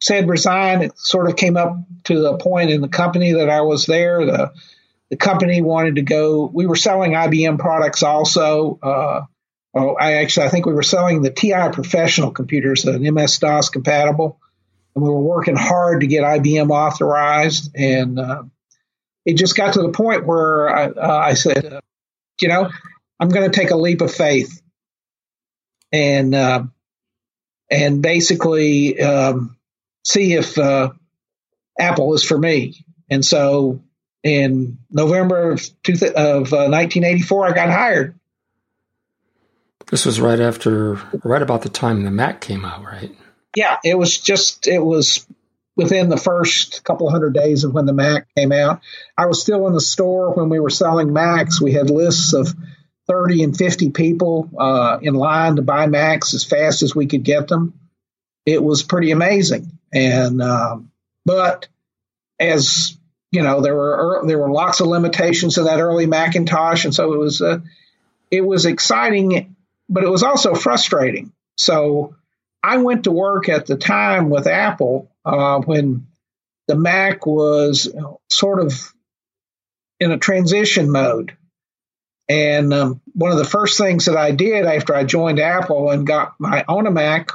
said 0.00 0.28
resign, 0.28 0.82
it 0.82 0.98
sort 0.98 1.28
of 1.28 1.36
came 1.36 1.56
up 1.56 1.76
to 2.04 2.20
the 2.20 2.36
point 2.38 2.70
in 2.70 2.80
the 2.80 2.88
company 2.88 3.32
that 3.34 3.50
I 3.50 3.60
was 3.60 3.86
there. 3.86 4.24
The 4.24 4.52
the 5.10 5.16
company 5.16 5.60
wanted 5.62 5.96
to 5.96 6.02
go. 6.02 6.50
We 6.52 6.66
were 6.66 6.76
selling 6.76 7.12
IBM 7.12 7.58
products 7.58 8.02
also. 8.02 8.78
Uh, 8.82 9.24
oh, 9.74 9.94
I 9.94 10.14
actually 10.14 10.46
I 10.46 10.48
think 10.48 10.66
we 10.66 10.72
were 10.72 10.82
selling 10.82 11.22
the 11.22 11.30
TI 11.30 11.70
professional 11.72 12.30
computers, 12.30 12.84
an 12.84 13.02
MS 13.02 13.38
DOS 13.38 13.68
compatible, 13.68 14.40
and 14.94 15.04
we 15.04 15.10
were 15.10 15.20
working 15.20 15.56
hard 15.56 16.00
to 16.00 16.06
get 16.06 16.24
IBM 16.24 16.70
authorized. 16.70 17.74
And 17.76 18.18
uh, 18.18 18.44
it 19.24 19.34
just 19.34 19.56
got 19.56 19.74
to 19.74 19.82
the 19.82 19.90
point 19.90 20.26
where 20.26 20.68
I, 20.68 20.84
uh, 20.86 21.18
I 21.18 21.34
said, 21.34 21.64
uh, 21.64 21.80
you 22.40 22.48
know, 22.48 22.70
I'm 23.20 23.28
going 23.28 23.50
to 23.50 23.56
take 23.56 23.70
a 23.70 23.76
leap 23.76 24.00
of 24.00 24.12
faith, 24.12 24.60
and 25.92 26.34
uh, 26.34 26.64
and 27.70 28.02
basically 28.02 29.00
um, 29.00 29.56
see 30.04 30.32
if 30.32 30.58
uh, 30.58 30.90
Apple 31.78 32.14
is 32.14 32.24
for 32.24 32.38
me. 32.38 32.84
And 33.10 33.24
so 33.24 33.83
in 34.24 34.78
November 34.90 35.52
of, 35.52 35.60
of 35.60 36.52
uh, 36.52 36.72
1984, 36.72 37.46
I 37.46 37.52
got 37.52 37.70
hired. 37.70 38.18
This 39.90 40.06
was 40.06 40.18
right 40.18 40.40
after, 40.40 40.94
right 41.22 41.42
about 41.42 41.62
the 41.62 41.68
time 41.68 42.02
the 42.02 42.10
Mac 42.10 42.40
came 42.40 42.64
out, 42.64 42.82
right? 42.82 43.14
Yeah, 43.54 43.76
it 43.84 43.96
was 43.96 44.18
just, 44.18 44.66
it 44.66 44.82
was 44.82 45.26
within 45.76 46.08
the 46.08 46.16
first 46.16 46.82
couple 46.84 47.10
hundred 47.10 47.34
days 47.34 47.64
of 47.64 47.74
when 47.74 47.84
the 47.84 47.92
Mac 47.92 48.26
came 48.34 48.50
out. 48.50 48.80
I 49.16 49.26
was 49.26 49.42
still 49.42 49.66
in 49.66 49.74
the 49.74 49.80
store 49.80 50.32
when 50.32 50.48
we 50.48 50.58
were 50.58 50.70
selling 50.70 51.12
Macs. 51.12 51.60
We 51.60 51.72
had 51.72 51.90
lists 51.90 52.32
of 52.32 52.48
30 53.06 53.42
and 53.42 53.56
50 53.56 53.90
people 53.90 54.48
uh, 54.58 54.98
in 55.02 55.14
line 55.14 55.56
to 55.56 55.62
buy 55.62 55.86
Macs 55.86 56.32
as 56.32 56.44
fast 56.44 56.82
as 56.82 56.94
we 56.94 57.06
could 57.06 57.22
get 57.22 57.48
them. 57.48 57.78
It 58.46 58.62
was 58.62 58.82
pretty 58.82 59.10
amazing. 59.10 59.78
And, 59.92 60.40
um, 60.40 60.90
but 61.26 61.68
as 62.40 62.96
you 63.34 63.42
know 63.42 63.60
there 63.60 63.74
were 63.74 64.22
there 64.26 64.38
were 64.38 64.52
lots 64.52 64.80
of 64.80 64.86
limitations 64.86 65.58
in 65.58 65.64
that 65.64 65.80
early 65.80 66.06
Macintosh, 66.06 66.84
and 66.84 66.94
so 66.94 67.12
it 67.12 67.18
was 67.18 67.42
uh, 67.42 67.58
it 68.30 68.42
was 68.42 68.64
exciting, 68.64 69.56
but 69.88 70.04
it 70.04 70.08
was 70.08 70.22
also 70.22 70.54
frustrating. 70.54 71.32
So 71.56 72.14
I 72.62 72.76
went 72.76 73.04
to 73.04 73.10
work 73.10 73.48
at 73.48 73.66
the 73.66 73.76
time 73.76 74.30
with 74.30 74.46
Apple 74.46 75.10
uh, 75.24 75.58
when 75.60 76.06
the 76.68 76.76
Mac 76.76 77.26
was 77.26 77.92
sort 78.30 78.60
of 78.60 78.92
in 79.98 80.12
a 80.12 80.18
transition 80.18 80.90
mode. 80.90 81.36
And 82.28 82.72
um, 82.72 83.02
one 83.14 83.32
of 83.32 83.38
the 83.38 83.44
first 83.44 83.76
things 83.76 84.06
that 84.06 84.16
I 84.16 84.30
did 84.30 84.64
after 84.64 84.94
I 84.94 85.04
joined 85.04 85.40
Apple 85.40 85.90
and 85.90 86.06
got 86.06 86.34
my 86.38 86.64
own 86.68 86.90
Mac 86.94 87.30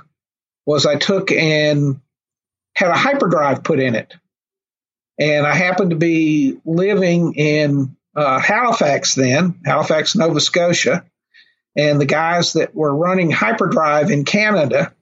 was 0.65 0.85
I 0.85 0.95
took 0.95 1.31
and 1.31 1.99
had 2.73 2.89
a 2.89 2.97
hyperdrive 2.97 3.63
put 3.63 3.79
in 3.79 3.95
it. 3.95 4.15
And 5.19 5.45
I 5.45 5.53
happened 5.53 5.89
to 5.89 5.97
be 5.97 6.57
living 6.65 7.33
in 7.35 7.95
uh, 8.15 8.39
Halifax 8.39 9.15
then, 9.15 9.59
Halifax, 9.65 10.15
Nova 10.15 10.39
Scotia. 10.39 11.05
And 11.75 11.99
the 11.99 12.05
guys 12.05 12.53
that 12.53 12.73
were 12.73 12.95
running 12.95 13.29
Hyperdrive 13.29 14.11
in 14.11 14.25
Canada 14.25 14.93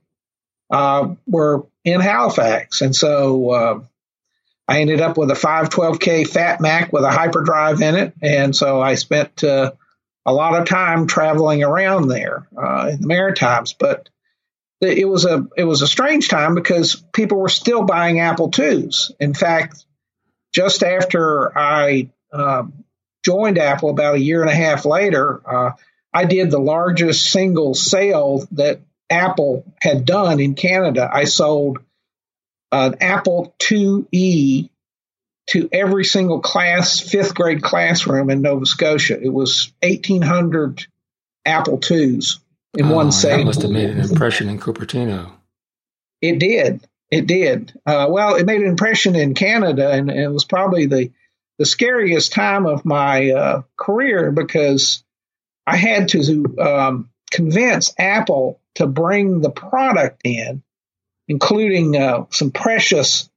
uh, 0.69 1.15
were 1.25 1.67
in 1.85 2.01
Halifax. 2.01 2.81
And 2.81 2.95
so 2.95 3.49
uh, 3.51 3.79
I 4.67 4.81
ended 4.81 5.01
up 5.01 5.17
with 5.17 5.31
a 5.31 5.35
512K 5.35 6.27
Fat 6.27 6.61
Mac 6.61 6.91
with 6.91 7.03
a 7.03 7.11
Hyperdrive 7.11 7.81
in 7.81 7.95
it. 7.95 8.13
And 8.21 8.55
so 8.55 8.81
I 8.81 8.95
spent 8.95 9.43
uh, 9.43 9.71
a 10.25 10.33
lot 10.33 10.59
of 10.59 10.67
time 10.67 11.07
traveling 11.07 11.63
around 11.63 12.09
there 12.09 12.47
uh, 12.57 12.89
in 12.91 13.01
the 13.01 13.07
Maritimes. 13.07 13.73
But 13.73 14.09
it 14.81 15.07
was 15.07 15.25
a 15.25 15.47
it 15.57 15.63
was 15.63 15.81
a 15.81 15.87
strange 15.87 16.29
time 16.29 16.53
because 16.53 16.95
people 17.13 17.39
were 17.39 17.49
still 17.49 17.83
buying 17.83 18.19
Apple 18.19 18.51
IIs. 18.55 19.11
In 19.19 19.33
fact, 19.33 19.85
just 20.57 20.81
after 20.81 21.55
I 21.55 22.09
um, 22.33 22.83
joined 23.23 23.59
Apple 23.59 23.91
about 23.91 24.15
a 24.15 24.19
year 24.19 24.41
and 24.41 24.49
a 24.49 24.55
half 24.55 24.85
later, 24.85 25.39
uh, 25.47 25.73
I 26.11 26.25
did 26.25 26.49
the 26.49 26.57
largest 26.59 27.31
single 27.31 27.75
sale 27.75 28.47
that 28.53 28.79
Apple 29.07 29.71
had 29.79 30.03
done 30.03 30.39
in 30.39 30.55
Canada. 30.55 31.07
I 31.13 31.25
sold 31.25 31.77
an 32.71 32.95
Apple 33.01 33.53
IIe 33.59 34.71
to 35.51 35.69
every 35.71 36.03
single 36.03 36.39
class, 36.39 36.99
fifth 36.99 37.35
grade 37.35 37.61
classroom 37.61 38.31
in 38.31 38.41
Nova 38.41 38.65
Scotia. 38.65 39.21
It 39.21 39.31
was 39.31 39.71
1,800 39.83 40.87
Apple 41.45 41.79
IIs 41.87 42.39
in 42.73 42.87
oh, 42.87 42.95
one 42.95 43.11
sale. 43.11 43.37
That 43.37 43.45
must 43.45 43.61
have 43.61 43.69
made 43.69 43.91
an 43.91 43.99
impression 43.99 44.49
in 44.49 44.59
Cupertino. 44.59 45.33
It 46.19 46.39
did. 46.39 46.81
It 47.09 47.25
did. 47.25 47.73
Uh, 47.85 48.07
well, 48.09 48.35
it 48.35 48.45
made 48.45 48.61
an 48.61 48.67
impression 48.67 49.15
in 49.15 49.33
Canada, 49.33 49.91
and, 49.91 50.09
and, 50.09 50.19
it 50.19 50.31
was 50.31 50.45
probably 50.45 50.87
the 50.87 51.11
the 51.57 51.65
scariest 51.65 52.33
time 52.33 52.67
of 52.67 52.85
my 52.85 53.31
uh, 53.31 53.61
career 53.77 54.31
because 54.31 55.03
I 55.65 55.75
had 55.75 56.09
to 56.09 56.55
um, 56.59 57.09
convince 57.31 57.93
Apple 57.97 58.61
to 58.75 58.85
bring 58.85 59.41
the 59.41 59.49
product 59.49 60.21
in, 60.23 60.61
including 61.27 61.97
uh, 61.97 62.25
some 62.29 62.51
precious 62.51 63.29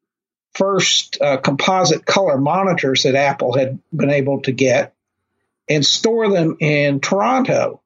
first 0.52 1.18
uh, 1.20 1.38
composite 1.38 2.04
color 2.04 2.36
monitors 2.36 3.04
that 3.04 3.14
Apple 3.14 3.56
had 3.56 3.78
been 3.92 4.10
able 4.10 4.42
to 4.42 4.52
get, 4.52 4.94
and 5.68 5.86
store 5.86 6.28
them 6.28 6.56
in 6.60 7.00
Toronto. 7.00 7.80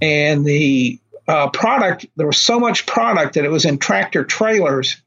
And 0.00 0.44
the 0.44 0.98
uh, 1.26 1.50
product, 1.50 2.06
there 2.16 2.26
was 2.26 2.40
so 2.40 2.58
much 2.58 2.86
product 2.86 3.34
that 3.34 3.44
it 3.44 3.50
was 3.50 3.64
in 3.66 3.78
tractor 3.78 4.24
trailers 4.24 5.02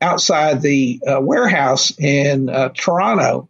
outside 0.00 0.62
the 0.62 1.00
uh, 1.06 1.20
warehouse 1.20 1.92
in 1.98 2.48
uh, 2.48 2.70
Toronto. 2.70 3.48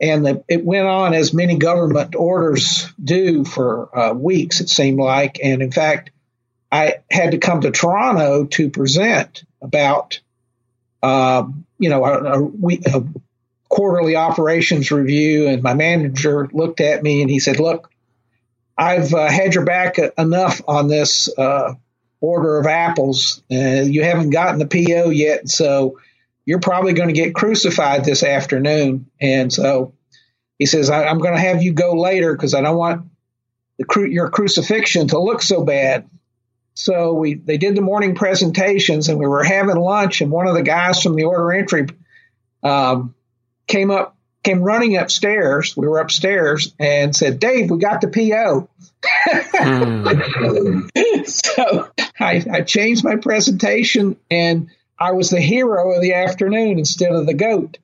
And 0.00 0.24
the, 0.24 0.44
it 0.48 0.64
went 0.64 0.86
on 0.86 1.12
as 1.12 1.34
many 1.34 1.56
government 1.56 2.14
orders 2.14 2.88
do 3.02 3.44
for 3.44 3.96
uh, 3.96 4.12
weeks, 4.12 4.60
it 4.60 4.68
seemed 4.68 4.98
like. 4.98 5.40
And 5.42 5.60
in 5.60 5.72
fact, 5.72 6.10
I 6.70 6.96
had 7.10 7.32
to 7.32 7.38
come 7.38 7.62
to 7.62 7.70
Toronto 7.70 8.44
to 8.44 8.70
present 8.70 9.44
about, 9.60 10.20
um, 11.02 11.66
you 11.78 11.88
know, 11.88 12.04
a, 12.04 12.44
a, 12.44 12.98
a 12.98 13.04
quarterly 13.68 14.16
operations 14.16 14.90
review. 14.90 15.48
And 15.48 15.62
my 15.62 15.74
manager 15.74 16.48
looked 16.52 16.80
at 16.80 17.02
me 17.02 17.22
and 17.22 17.30
he 17.30 17.40
said, 17.40 17.58
Look, 17.58 17.90
I've 18.76 19.12
uh, 19.12 19.28
had 19.28 19.54
your 19.54 19.64
back 19.64 19.98
enough 20.16 20.62
on 20.68 20.86
this 20.88 21.28
uh, 21.36 21.74
order 22.20 22.58
of 22.58 22.66
apples. 22.66 23.42
Uh, 23.50 23.82
you 23.82 24.02
haven't 24.02 24.30
gotten 24.30 24.58
the 24.58 24.66
PO 24.66 25.10
yet, 25.10 25.48
so 25.48 25.98
you're 26.44 26.60
probably 26.60 26.94
going 26.94 27.08
to 27.08 27.14
get 27.14 27.34
crucified 27.34 28.04
this 28.04 28.22
afternoon. 28.22 29.06
And 29.20 29.52
so 29.52 29.94
he 30.58 30.66
says, 30.66 30.90
I, 30.90 31.04
am 31.04 31.18
going 31.18 31.34
to 31.34 31.40
have 31.40 31.62
you 31.62 31.72
go 31.72 31.92
later 31.92 32.32
because 32.32 32.54
I 32.54 32.60
don't 32.60 32.76
want 32.76 33.06
the 33.78 33.84
cru- 33.84 34.10
your 34.10 34.30
crucifixion 34.30 35.08
to 35.08 35.18
look 35.18 35.42
so 35.42 35.64
bad. 35.64 36.08
So 36.74 37.14
we 37.14 37.34
they 37.34 37.58
did 37.58 37.74
the 37.74 37.80
morning 37.80 38.14
presentations 38.14 39.08
and 39.08 39.18
we 39.18 39.26
were 39.26 39.42
having 39.42 39.76
lunch 39.76 40.20
and 40.20 40.30
one 40.30 40.46
of 40.46 40.54
the 40.54 40.62
guys 40.62 41.02
from 41.02 41.16
the 41.16 41.24
order 41.24 41.52
entry 41.52 41.86
um, 42.62 43.14
came 43.66 43.90
up 43.90 44.16
came 44.42 44.62
running 44.62 44.96
upstairs. 44.96 45.76
We 45.76 45.86
were 45.86 45.98
upstairs 45.98 46.74
and 46.78 47.14
said, 47.14 47.40
Dave, 47.40 47.70
we 47.70 47.78
got 47.78 48.00
the 48.00 48.08
PO. 48.08 48.68
Mm. 49.52 51.26
so 51.26 51.88
I, 52.18 52.44
I, 52.50 52.62
changed 52.62 53.04
my 53.04 53.16
presentation 53.16 54.16
and 54.30 54.70
I 54.98 55.12
was 55.12 55.30
the 55.30 55.40
hero 55.40 55.92
of 55.94 56.02
the 56.02 56.14
afternoon 56.14 56.78
instead 56.78 57.12
of 57.12 57.26
the 57.26 57.34
goat. 57.34 57.78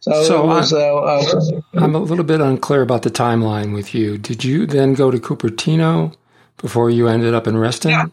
So, 0.00 0.24
so 0.24 0.46
was, 0.46 0.72
I'm, 0.72 0.80
uh, 0.80 0.82
uh, 0.82 1.60
I'm 1.74 1.94
a 1.94 1.98
little 1.98 2.24
bit 2.24 2.40
unclear 2.40 2.80
about 2.80 3.02
the 3.02 3.10
timeline 3.10 3.74
with 3.74 3.94
you. 3.94 4.16
Did 4.16 4.44
you 4.44 4.64
then 4.66 4.94
go 4.94 5.10
to 5.10 5.18
Cupertino 5.18 6.14
before 6.56 6.88
you 6.88 7.06
ended 7.06 7.34
up 7.34 7.46
in 7.46 7.58
Reston? 7.58 7.90
Yeah. 7.90 8.06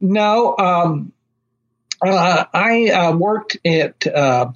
No, 0.00 0.56
um, 0.58 1.12
uh, 2.04 2.44
I 2.52 2.88
uh, 2.88 3.16
worked 3.16 3.58
at 3.64 4.06
uh, 4.06 4.50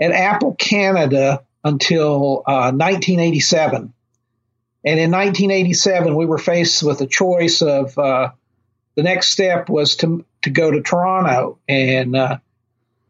at 0.00 0.12
Apple 0.12 0.54
Canada 0.54 1.42
until 1.64 2.42
1987. 2.46 3.92
And 4.84 4.98
in 4.98 5.10
1987, 5.10 6.14
we 6.16 6.26
were 6.26 6.38
faced 6.38 6.82
with 6.82 7.00
a 7.00 7.06
choice 7.06 7.60
of 7.60 7.96
uh, 7.98 8.30
the 8.96 9.02
next 9.02 9.28
step 9.28 9.68
was 9.68 9.96
to 9.96 10.24
to 10.42 10.50
go 10.50 10.70
to 10.70 10.80
Toronto, 10.80 11.58
and 11.68 12.16
uh, 12.16 12.38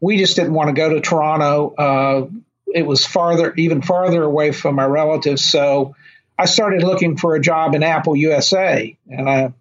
we 0.01 0.17
just 0.17 0.35
didn't 0.35 0.53
want 0.53 0.67
to 0.67 0.73
go 0.73 0.93
to 0.93 0.99
Toronto. 0.99 1.73
Uh, 1.77 2.27
it 2.73 2.85
was 2.85 3.05
farther, 3.05 3.53
even 3.55 3.81
farther 3.81 4.23
away 4.23 4.51
from 4.51 4.75
my 4.75 4.85
relatives, 4.85 5.43
so 5.45 5.95
I 6.37 6.45
started 6.45 6.83
looking 6.83 7.17
for 7.17 7.35
a 7.35 7.41
job 7.41 7.73
in 7.73 7.83
Apple 7.83 8.15
USA, 8.15 8.97
and 9.09 9.29
I 9.29 9.53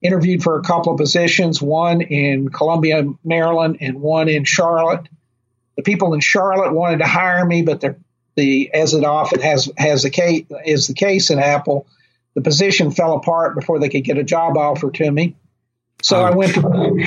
interviewed 0.00 0.42
for 0.42 0.58
a 0.58 0.62
couple 0.62 0.92
of 0.92 0.98
positions, 0.98 1.60
one 1.60 2.00
in 2.00 2.48
Columbia, 2.48 3.04
Maryland, 3.24 3.78
and 3.80 4.00
one 4.00 4.28
in 4.28 4.44
Charlotte. 4.44 5.08
The 5.76 5.82
people 5.82 6.14
in 6.14 6.20
Charlotte 6.20 6.72
wanted 6.72 6.98
to 6.98 7.06
hire 7.06 7.44
me, 7.44 7.62
but 7.62 7.80
the 8.38 8.72
as 8.72 8.94
it 8.94 9.04
often 9.04 9.40
has 9.40 9.70
has 9.76 10.04
the 10.04 10.10
case 10.10 10.46
is 10.64 10.86
the 10.86 10.94
case 10.94 11.30
in 11.30 11.38
Apple, 11.38 11.86
the 12.34 12.40
position 12.40 12.92
fell 12.92 13.14
apart 13.14 13.56
before 13.56 13.80
they 13.80 13.88
could 13.88 14.04
get 14.04 14.16
a 14.16 14.24
job 14.24 14.56
offer 14.56 14.90
to 14.90 15.10
me. 15.10 15.34
So 16.02 16.20
I 16.20 16.30
went 16.30 16.54
to 16.54 17.06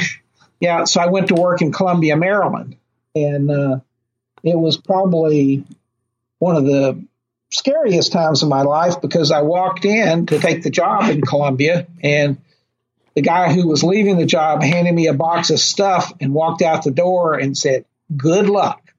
yeah, 0.60 0.84
so 0.84 1.02
I 1.02 1.08
went 1.08 1.30
to 1.30 1.36
work 1.36 1.62
in 1.62 1.72
Columbia, 1.72 2.18
Maryland, 2.18 2.76
and 3.16 3.50
uh, 3.50 3.80
it 4.44 4.58
was 4.58 4.78
probably 4.78 5.64
one 6.38 6.58
of 6.58 6.66
the 6.66 7.02
scariest 7.52 8.12
times 8.12 8.44
of 8.44 8.50
my 8.50 8.62
life 8.62 9.02
because 9.02 9.32
I 9.32 9.42
walked 9.42 9.86
in 9.86 10.26
to 10.28 10.40
take 10.40 10.64
the 10.64 10.70
job 10.70 11.10
in 11.10 11.22
Columbia 11.22 11.88
and 12.02 12.38
the 13.14 13.22
guy 13.22 13.54
who 13.54 13.68
was 13.68 13.84
leaving 13.84 14.18
the 14.18 14.26
job 14.26 14.64
handed 14.64 14.94
me 14.94 15.08
a 15.08 15.14
box 15.14 15.50
of 15.50 15.60
stuff 15.60 16.14
and 16.20 16.34
walked 16.34 16.62
out 16.62 16.84
the 16.84 16.92
door 16.92 17.36
and 17.36 17.58
said, 17.58 17.86
Good 18.16 18.48
luck. 18.50 18.91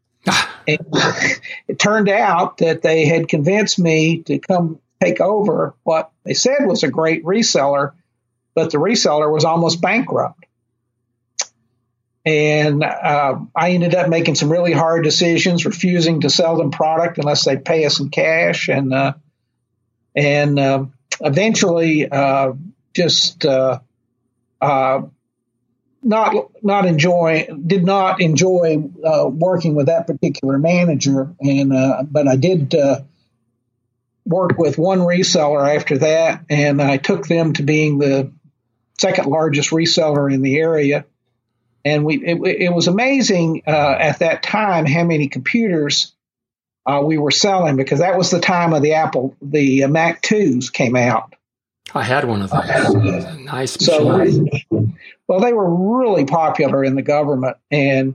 It 0.67 1.79
turned 1.79 2.09
out 2.09 2.59
that 2.59 2.83
they 2.83 3.07
had 3.07 3.29
convinced 3.29 3.79
me 3.79 4.23
to 4.23 4.39
come 4.39 4.79
take 5.01 5.21
over 5.21 5.75
what 5.83 6.13
they 6.25 6.35
said 6.35 6.67
was 6.67 6.85
a 6.85 6.89
great 6.89 7.25
reseller, 7.25 7.93
but 8.55 8.71
the 8.71 8.79
reseller 8.79 9.33
was 9.33 9.45
almost 9.45 9.81
bankrupt. 9.81 10.45
And 12.25 12.85
uh, 12.85 13.41
I 13.57 13.71
ended 13.71 13.97
up 13.97 14.09
making 14.09 14.37
some 14.37 14.53
really 14.53 14.73
hard 14.73 15.03
decisions, 15.03 15.67
refusing 15.67 16.21
to 16.21 16.31
sell 16.31 16.57
them 16.57 16.71
product 16.71 17.19
unless 17.19 17.45
they 17.45 17.57
pay 17.57 17.85
us 17.85 17.99
in 17.99 18.11
cash, 18.11 18.69
and 18.69 18.95
uh, 18.95 19.15
and 20.15 20.57
uh, 20.57 20.85
eventually 21.21 22.09
just 22.95 23.45
uh, 23.45 23.81
uh, 24.61 25.03
not 26.03 26.35
not 26.63 26.87
enjoy 26.87 27.49
did 27.67 27.85
not 27.85 28.21
enjoy 28.21 28.79
working 28.79 29.75
with 29.75 29.87
that 29.87 30.07
particular 30.07 30.59
manager, 30.59 31.33
and 31.41 31.73
but 32.11 32.29
I 32.29 32.37
did 32.37 32.75
work 34.25 34.57
with 34.59 34.79
one 34.79 35.01
reseller 35.01 35.75
after 35.75 35.99
that, 35.99 36.45
and 36.49 36.81
I 36.81 36.97
took 36.97 37.27
them 37.27 37.55
to 37.55 37.63
being 37.63 37.99
the 37.99 38.33
second 38.99 39.27
largest 39.27 39.71
reseller 39.71 40.33
in 40.33 40.43
the 40.43 40.59
area. 40.59 41.05
And 41.85 42.05
we 42.05 42.25
it, 42.25 42.41
it 42.41 42.73
was 42.73 42.87
amazing 42.87 43.63
uh, 43.67 43.97
at 43.99 44.21
that 44.21 44.43
time 44.43 44.87
how 44.87 45.05
many 45.05 45.29
computers 45.29 46.15
uh, 46.87 47.03
we 47.05 47.19
were 47.19 47.33
selling 47.33 47.77
because 47.77 47.99
that 47.99 48.17
was 48.17 48.31
the 48.31 48.41
time 48.41 48.73
of 48.73 48.83
the 48.83 48.95
Apple 48.95 49.37
the 49.43 49.85
uh, 49.85 49.89
Mac 49.89 50.23
twos 50.23 50.71
came 50.71 50.95
out. 50.95 51.35
I 51.95 52.03
had 52.03 52.25
one 52.25 52.43
of 52.43 52.51
those. 52.51 53.39
nice 53.39 53.73
so, 53.73 54.07
well, 55.29 55.41
they 55.41 55.53
were 55.53 56.01
really 56.01 56.25
popular 56.25 56.85
in 56.85 56.95
the 56.95 57.03
government, 57.03 57.57
and 57.71 58.15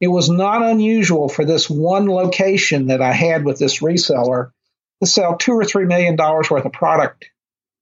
it 0.00 0.08
was 0.08 0.28
not 0.28 0.62
unusual 0.62 1.28
for 1.28 1.44
this 1.44 1.68
one 1.68 2.06
location 2.06 2.88
that 2.88 3.02
I 3.02 3.12
had 3.12 3.44
with 3.44 3.58
this 3.58 3.80
reseller 3.80 4.52
to 5.00 5.06
sell 5.06 5.36
two 5.36 5.52
or 5.52 5.64
three 5.64 5.86
million 5.86 6.16
dollars 6.16 6.50
worth 6.50 6.64
of 6.64 6.72
product 6.72 7.30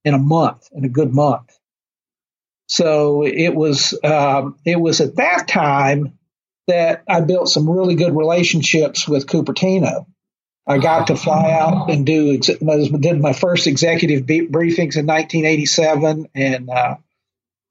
in 0.03 0.13
a 0.13 0.19
month, 0.19 0.69
in 0.73 0.85
a 0.85 0.89
good 0.89 1.13
month. 1.13 1.57
So 2.67 3.23
it 3.25 3.53
was 3.53 3.97
um, 4.03 4.57
it 4.65 4.79
was 4.79 5.01
at 5.01 5.17
that 5.17 5.47
time 5.47 6.17
that 6.67 7.03
I 7.07 7.21
built 7.21 7.49
some 7.49 7.69
really 7.69 7.95
good 7.95 8.15
relationships 8.15 9.07
with 9.07 9.27
Cupertino. 9.27 10.07
I 10.67 10.79
got 10.79 11.07
to 11.07 11.15
fly 11.15 11.51
out 11.51 11.91
and 11.91 12.05
do 12.05 12.37
did 12.37 13.21
my 13.21 13.33
first 13.33 13.67
executive 13.67 14.25
briefings 14.25 14.97
in 14.97 15.05
1987, 15.05 16.29
and 16.33 16.69
uh, 16.69 16.95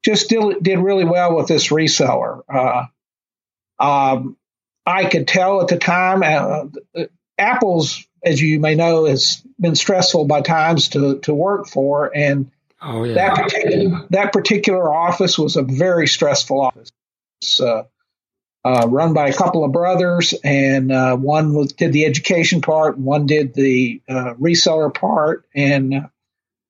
just 0.03 0.29
did, 0.29 0.63
did 0.63 0.79
really 0.79 1.03
well 1.03 1.35
with 1.35 1.47
this 1.47 1.69
reseller. 1.69 2.41
Uh, 2.47 2.85
um, 3.83 4.37
I 4.85 5.05
could 5.05 5.27
tell 5.27 5.61
at 5.61 5.67
the 5.67 5.77
time, 5.77 6.23
uh, 6.23 7.05
Apple's, 7.37 8.05
as 8.23 8.41
you 8.41 8.59
may 8.59 8.75
know, 8.75 9.05
has 9.05 9.43
been 9.59 9.75
stressful 9.75 10.25
by 10.25 10.41
times 10.41 10.89
to 10.89 11.19
to 11.19 11.33
work 11.33 11.67
for, 11.67 12.15
and 12.15 12.49
Oh 12.85 13.03
yeah. 13.03 13.13
That 13.15 13.35
particular, 13.35 14.07
that 14.11 14.33
particular 14.33 14.93
office 14.93 15.39
was 15.39 15.55
a 15.55 15.63
very 15.63 16.07
stressful 16.07 16.61
office. 16.61 16.91
Uh, 17.59 17.83
uh, 18.65 18.87
run 18.89 19.13
by 19.13 19.29
a 19.29 19.33
couple 19.33 19.63
of 19.63 19.71
brothers, 19.71 20.33
and 20.43 20.91
uh, 20.91 21.15
one 21.15 21.53
was, 21.53 21.73
did 21.73 21.93
the 21.93 22.03
education 22.05 22.61
part, 22.61 22.97
one 22.97 23.27
did 23.27 23.53
the 23.53 24.01
uh, 24.09 24.33
reseller 24.41 24.91
part, 24.91 25.45
and 25.53 26.09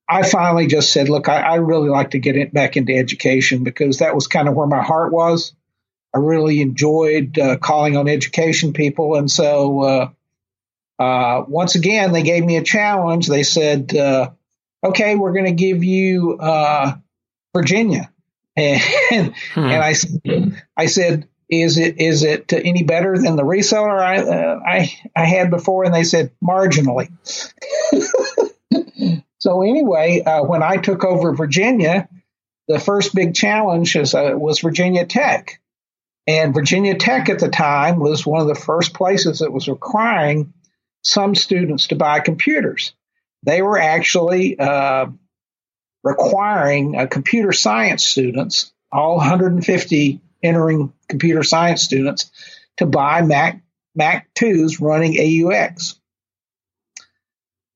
I 0.06 0.22
finally 0.22 0.66
just 0.66 0.92
said, 0.92 1.08
"Look, 1.08 1.30
I, 1.30 1.40
I 1.40 1.54
really 1.54 1.88
like 1.88 2.10
to 2.10 2.18
get 2.18 2.36
it 2.36 2.52
back 2.52 2.76
into 2.76 2.94
education 2.94 3.64
because 3.64 4.00
that 4.00 4.14
was 4.14 4.26
kind 4.26 4.46
of 4.46 4.54
where 4.54 4.66
my 4.66 4.82
heart 4.82 5.10
was. 5.10 5.54
I 6.14 6.18
really 6.18 6.60
enjoyed 6.60 7.38
uh, 7.38 7.56
calling 7.56 7.96
on 7.96 8.08
education 8.08 8.74
people, 8.74 9.14
and 9.14 9.30
so 9.30 10.12
uh, 11.00 11.44
once 11.48 11.76
again, 11.76 12.12
they 12.12 12.22
gave 12.22 12.44
me 12.44 12.58
a 12.58 12.62
challenge. 12.62 13.26
They 13.26 13.42
said." 13.42 13.94
okay, 14.84 15.16
we're 15.16 15.32
going 15.32 15.46
to 15.46 15.52
give 15.52 15.82
you 15.82 16.38
uh, 16.38 16.94
Virginia. 17.54 18.12
And, 18.58 19.34
hmm. 19.52 19.60
and 19.60 19.82
I, 19.82 19.94
I 20.78 20.86
said, 20.86 21.28
is 21.48 21.78
it 21.78 22.00
is 22.00 22.22
it 22.22 22.52
any 22.52 22.82
better 22.82 23.18
than 23.18 23.36
the 23.36 23.42
reseller 23.42 24.00
I 24.00 24.18
uh, 24.18 24.60
I 24.66 24.92
I 25.14 25.24
had 25.24 25.50
before? 25.50 25.84
And 25.84 25.94
they 25.94 26.04
said 26.04 26.32
marginally. 26.42 27.10
so 29.38 29.62
anyway, 29.62 30.22
uh, 30.22 30.42
when 30.42 30.62
I 30.62 30.76
took 30.76 31.04
over 31.04 31.34
Virginia, 31.34 32.08
the 32.68 32.80
first 32.80 33.14
big 33.14 33.34
challenge 33.34 33.94
is, 33.94 34.14
uh, 34.14 34.32
was 34.34 34.60
Virginia 34.60 35.06
Tech, 35.06 35.60
and 36.26 36.54
Virginia 36.54 36.96
Tech 36.96 37.28
at 37.28 37.38
the 37.38 37.48
time 37.48 38.00
was 38.00 38.26
one 38.26 38.40
of 38.40 38.48
the 38.48 38.54
first 38.54 38.94
places 38.94 39.38
that 39.38 39.52
was 39.52 39.68
requiring 39.68 40.52
some 41.02 41.36
students 41.36 41.88
to 41.88 41.96
buy 41.96 42.18
computers 42.18 42.92
they 43.46 43.62
were 43.62 43.78
actually 43.78 44.58
uh, 44.58 45.06
requiring 46.02 46.96
uh, 46.96 47.06
computer 47.06 47.52
science 47.52 48.04
students, 48.04 48.72
all 48.92 49.16
150 49.16 50.20
entering 50.46 50.92
computer 51.08 51.42
science 51.42 51.82
students, 51.82 52.30
to 52.78 52.86
buy 52.86 53.22
Mac 53.22 53.62
Mac 53.94 54.28
2s 54.34 54.80
running 54.80 55.16
A/UX. 55.16 55.98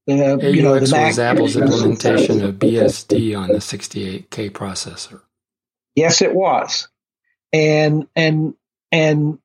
The, 0.06 0.14
A/UX 0.14 0.56
you 0.56 0.62
know, 0.62 0.78
the 0.78 0.90
Mac 0.90 1.06
was 1.08 1.18
Apple's 1.18 1.56
implementation 1.56 2.44
of 2.44 2.54
BSD 2.56 3.38
on 3.38 3.48
the 3.48 3.60
68K 3.60 4.50
processor. 4.50 5.20
Yes, 5.94 6.22
it 6.22 6.34
was, 6.34 6.88
and 7.52 8.06
and 8.14 8.54
and 8.92 9.38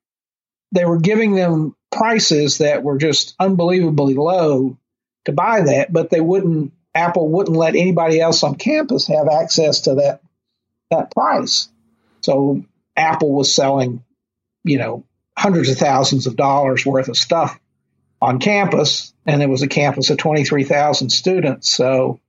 they 0.72 0.86
were 0.86 1.00
giving 1.00 1.36
them 1.36 1.76
prices 1.92 2.60
that 2.60 2.84
were 2.84 2.98
just 2.98 3.36
unbelievably 3.40 4.16
low 4.16 4.78
to 5.26 5.32
buy 5.32 5.62
that, 5.62 5.92
but 5.92 6.10
they 6.10 6.22
wouldn't. 6.22 6.74
Apple 6.94 7.28
wouldn't 7.28 7.58
let 7.58 7.76
anybody 7.76 8.22
else 8.22 8.42
on 8.42 8.56
campus 8.56 9.08
have 9.08 9.28
access 9.28 9.82
to 9.82 9.96
that 9.96 10.22
that 10.92 11.12
price. 11.12 11.68
So 12.22 12.64
Apple 12.96 13.34
was 13.34 13.54
selling, 13.54 14.04
you 14.64 14.78
know, 14.78 15.04
hundreds 15.38 15.70
of 15.70 15.78
thousands 15.78 16.28
of 16.28 16.36
dollars 16.36 16.86
worth 16.86 17.10
of 17.10 17.18
stuff 17.18 17.60
on 18.22 18.40
campus, 18.40 19.14
and 19.26 19.42
it 19.42 19.50
was 19.50 19.62
a 19.62 19.68
campus 19.68 20.10
of 20.10 20.18
23,000 20.18 21.10
students. 21.10 21.70
So 21.70 22.20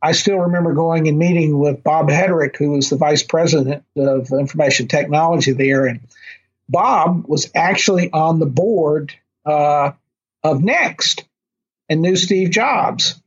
I 0.00 0.12
still 0.12 0.38
remember 0.38 0.74
going 0.74 1.08
and 1.08 1.18
meeting 1.18 1.58
with 1.58 1.82
Bob 1.82 2.08
Heterick, 2.08 2.56
who 2.56 2.70
was 2.70 2.88
the 2.88 2.96
vice 2.96 3.22
president 3.22 3.84
of 3.96 4.30
information 4.32 4.86
technology 4.86 5.52
there. 5.52 5.86
And 5.86 6.00
Bob 6.68 7.26
was 7.26 7.50
actually 7.54 8.10
on 8.12 8.38
the 8.38 8.46
board 8.46 9.14
uh, 9.44 9.92
of 10.44 10.62
Next 10.62 11.24
and 11.88 12.00
knew 12.00 12.16
Steve 12.16 12.50
Jobs. 12.50 13.20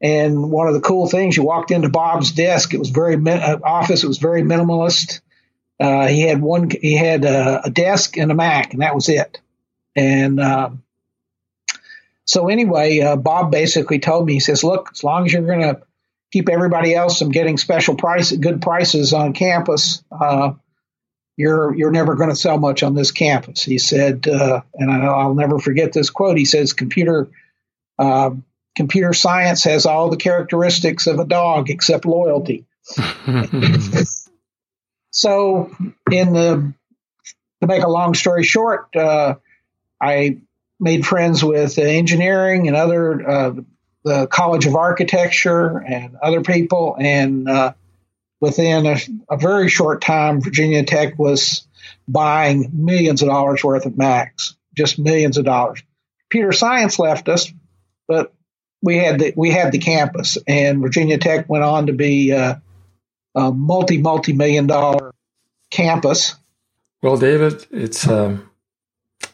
And 0.00 0.50
one 0.50 0.68
of 0.68 0.74
the 0.74 0.80
cool 0.80 1.08
things, 1.08 1.36
you 1.36 1.42
walked 1.42 1.72
into 1.72 1.88
Bob's 1.88 2.32
desk. 2.32 2.72
It 2.72 2.78
was 2.78 2.90
very 2.90 3.16
uh, 3.16 3.58
office. 3.62 4.04
It 4.04 4.08
was 4.08 4.18
very 4.18 4.42
minimalist. 4.42 5.20
Uh, 5.80 6.08
he 6.08 6.22
had 6.22 6.40
one. 6.40 6.70
He 6.70 6.96
had 6.96 7.24
a, 7.24 7.62
a, 7.66 7.70
desk 7.70 8.16
and 8.16 8.32
a 8.32 8.34
Mac, 8.34 8.72
and 8.72 8.82
that 8.82 8.94
was 8.94 9.08
it. 9.08 9.40
And 9.94 10.40
um, 10.40 10.82
so 12.24 12.48
anyway, 12.48 13.00
uh, 13.00 13.16
Bob 13.16 13.52
basically 13.52 14.00
told 14.00 14.26
me, 14.26 14.34
he 14.34 14.40
says, 14.40 14.64
"Look, 14.64 14.90
as 14.92 15.04
long 15.04 15.24
as 15.24 15.32
you're 15.32 15.46
going 15.46 15.60
to 15.60 15.80
keep 16.32 16.48
everybody 16.48 16.94
else 16.94 17.20
from 17.20 17.30
getting 17.30 17.58
special 17.58 17.94
price, 17.94 18.32
good 18.32 18.60
prices 18.60 19.12
on 19.12 19.34
campus, 19.34 20.02
uh, 20.10 20.52
you're 21.36 21.74
you're 21.76 21.92
never 21.92 22.16
going 22.16 22.30
to 22.30 22.36
sell 22.36 22.58
much 22.58 22.82
on 22.82 22.94
this 22.94 23.12
campus." 23.12 23.62
He 23.62 23.78
said, 23.78 24.26
uh, 24.26 24.62
and 24.74 24.90
I, 24.90 25.06
I'll 25.06 25.34
never 25.34 25.60
forget 25.60 25.92
this 25.92 26.10
quote. 26.10 26.38
He 26.38 26.44
says, 26.44 26.72
"Computer." 26.72 27.28
Um, 28.00 28.44
computer 28.76 29.12
science 29.12 29.64
has 29.64 29.86
all 29.86 30.08
the 30.08 30.16
characteristics 30.16 31.08
of 31.08 31.18
a 31.18 31.24
dog 31.24 31.68
except 31.68 32.06
loyalty. 32.06 32.64
so, 35.10 35.70
in 36.10 36.32
the 36.32 36.72
to 37.60 37.66
make 37.66 37.82
a 37.82 37.88
long 37.88 38.14
story 38.14 38.44
short, 38.44 38.94
uh, 38.94 39.34
I 40.00 40.38
made 40.78 41.06
friends 41.06 41.42
with 41.42 41.78
engineering 41.78 42.68
and 42.68 42.76
other 42.76 43.28
uh, 43.28 43.54
the 44.04 44.26
College 44.26 44.66
of 44.66 44.76
Architecture 44.76 45.78
and 45.78 46.16
other 46.22 46.42
people. 46.42 46.96
And 46.98 47.48
uh, 47.48 47.72
within 48.40 48.86
a, 48.86 48.96
a, 49.28 49.36
very 49.36 49.68
short 49.68 50.00
time, 50.00 50.40
Virginia 50.40 50.84
Tech 50.84 51.18
was 51.18 51.66
buying 52.06 52.70
millions 52.72 53.22
of 53.22 53.28
dollars 53.28 53.64
worth 53.64 53.86
of 53.86 53.98
Macs, 53.98 54.56
just 54.76 54.98
millions 54.98 55.36
of 55.36 55.44
dollars. 55.44 55.82
Computer 56.30 56.52
science 56.52 56.98
left 56.98 57.28
us, 57.28 57.52
but 58.06 58.32
we 58.80 58.98
had 58.98 59.18
the 59.18 59.32
we 59.34 59.50
had 59.50 59.72
the 59.72 59.78
campus, 59.78 60.38
and 60.46 60.80
Virginia 60.80 61.18
Tech 61.18 61.48
went 61.48 61.64
on 61.64 61.86
to 61.86 61.92
be 61.92 62.32
uh, 62.32 62.56
a 63.34 63.52
multi 63.52 63.98
multi 63.98 64.32
million 64.32 64.66
dollar 64.66 65.12
campus. 65.70 66.34
Well, 67.02 67.16
David, 67.16 67.66
it's 67.70 68.08
um, 68.08 68.50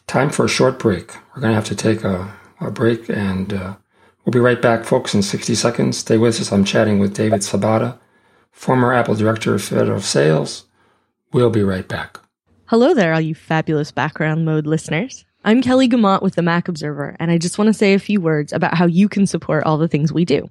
time 0.07 0.29
for 0.29 0.45
a 0.45 0.49
short 0.49 0.77
break. 0.77 1.13
We're 1.33 1.41
going 1.41 1.51
to 1.51 1.55
have 1.55 1.65
to 1.65 1.75
take 1.75 2.03
a, 2.03 2.31
a 2.59 2.69
break, 2.69 3.09
and 3.09 3.53
uh, 3.53 3.75
we'll 4.23 4.31
be 4.31 4.39
right 4.39 4.61
back, 4.61 4.85
folks, 4.85 5.15
in 5.15 5.23
60 5.23 5.55
seconds. 5.55 5.97
Stay 5.97 6.17
with 6.17 6.39
us. 6.39 6.51
I'm 6.51 6.63
chatting 6.63 6.99
with 6.99 7.15
David 7.15 7.41
Sobotta, 7.41 7.97
former 8.51 8.93
Apple 8.93 9.15
Director 9.15 9.55
of 9.55 9.63
Federal 9.63 10.01
Sales. 10.01 10.65
We'll 11.33 11.49
be 11.49 11.63
right 11.63 11.87
back. 11.87 12.19
Hello 12.67 12.93
there, 12.93 13.13
all 13.13 13.21
you 13.21 13.35
fabulous 13.35 13.91
background 13.91 14.45
mode 14.45 14.67
listeners. 14.67 15.25
I'm 15.47 15.61
Kelly 15.61 15.87
Guimont 15.87 16.23
with 16.23 16.33
the 16.33 16.41
Mac 16.41 16.67
Observer, 16.67 17.15
and 17.19 17.29
I 17.29 17.37
just 17.37 17.59
want 17.59 17.67
to 17.67 17.73
say 17.73 17.93
a 17.93 17.99
few 17.99 18.19
words 18.19 18.51
about 18.51 18.73
how 18.73 18.87
you 18.87 19.07
can 19.07 19.27
support 19.27 19.63
all 19.63 19.77
the 19.77 19.87
things 19.87 20.11
we 20.11 20.25
do. 20.25 20.49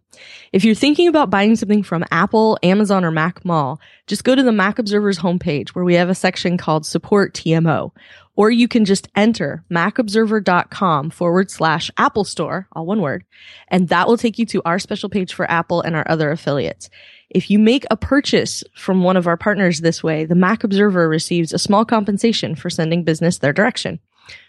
If 0.53 0.65
you're 0.65 0.77
thinking 0.77 1.09
about 1.09 1.31
buying 1.31 1.57
something 1.57 1.83
from 1.83 2.05
Apple, 2.13 2.61
Amazon, 2.63 3.05
or 3.05 3.11
Mac 3.11 3.45
Mall, 3.45 3.81
just 4.07 4.23
go 4.23 4.37
to 4.37 4.43
the 4.45 4.53
Mac 4.53 4.79
Observer's 4.79 5.19
homepage 5.19 5.71
where 5.71 5.85
we 5.85 5.95
have 5.95 6.11
a 6.11 6.15
section 6.15 6.57
called 6.57 6.87
Support 6.87 7.35
TMO. 7.35 7.91
Or 8.37 8.53
you 8.53 8.69
can 8.69 8.85
just 8.85 9.09
enter 9.17 9.65
macobserver.com 9.69 11.11
forward 11.11 11.51
slash 11.51 11.91
Apple 11.99 12.23
Store, 12.23 12.69
all 12.71 12.87
one 12.87 13.01
word, 13.01 13.25
and 13.67 13.89
that 13.89 14.07
will 14.07 14.17
take 14.17 14.39
you 14.39 14.47
to 14.47 14.63
our 14.65 14.79
special 14.79 15.09
page 15.09 15.35
for 15.35 15.51
Apple 15.51 15.81
and 15.81 15.97
our 15.97 16.07
other 16.09 16.31
affiliates. 16.31 16.89
If 17.31 17.51
you 17.51 17.59
make 17.59 17.85
a 17.91 17.97
purchase 17.97 18.63
from 18.77 19.03
one 19.03 19.17
of 19.17 19.27
our 19.27 19.37
partners 19.37 19.81
this 19.81 20.05
way, 20.05 20.25
the 20.25 20.37
Mac 20.37 20.63
Observer 20.63 21.09
receives 21.09 21.53
a 21.53 21.59
small 21.59 21.85
compensation 21.85 22.55
for 22.55 22.71
sending 22.71 23.03
business 23.03 23.39
their 23.39 23.53
direction. 23.53 23.99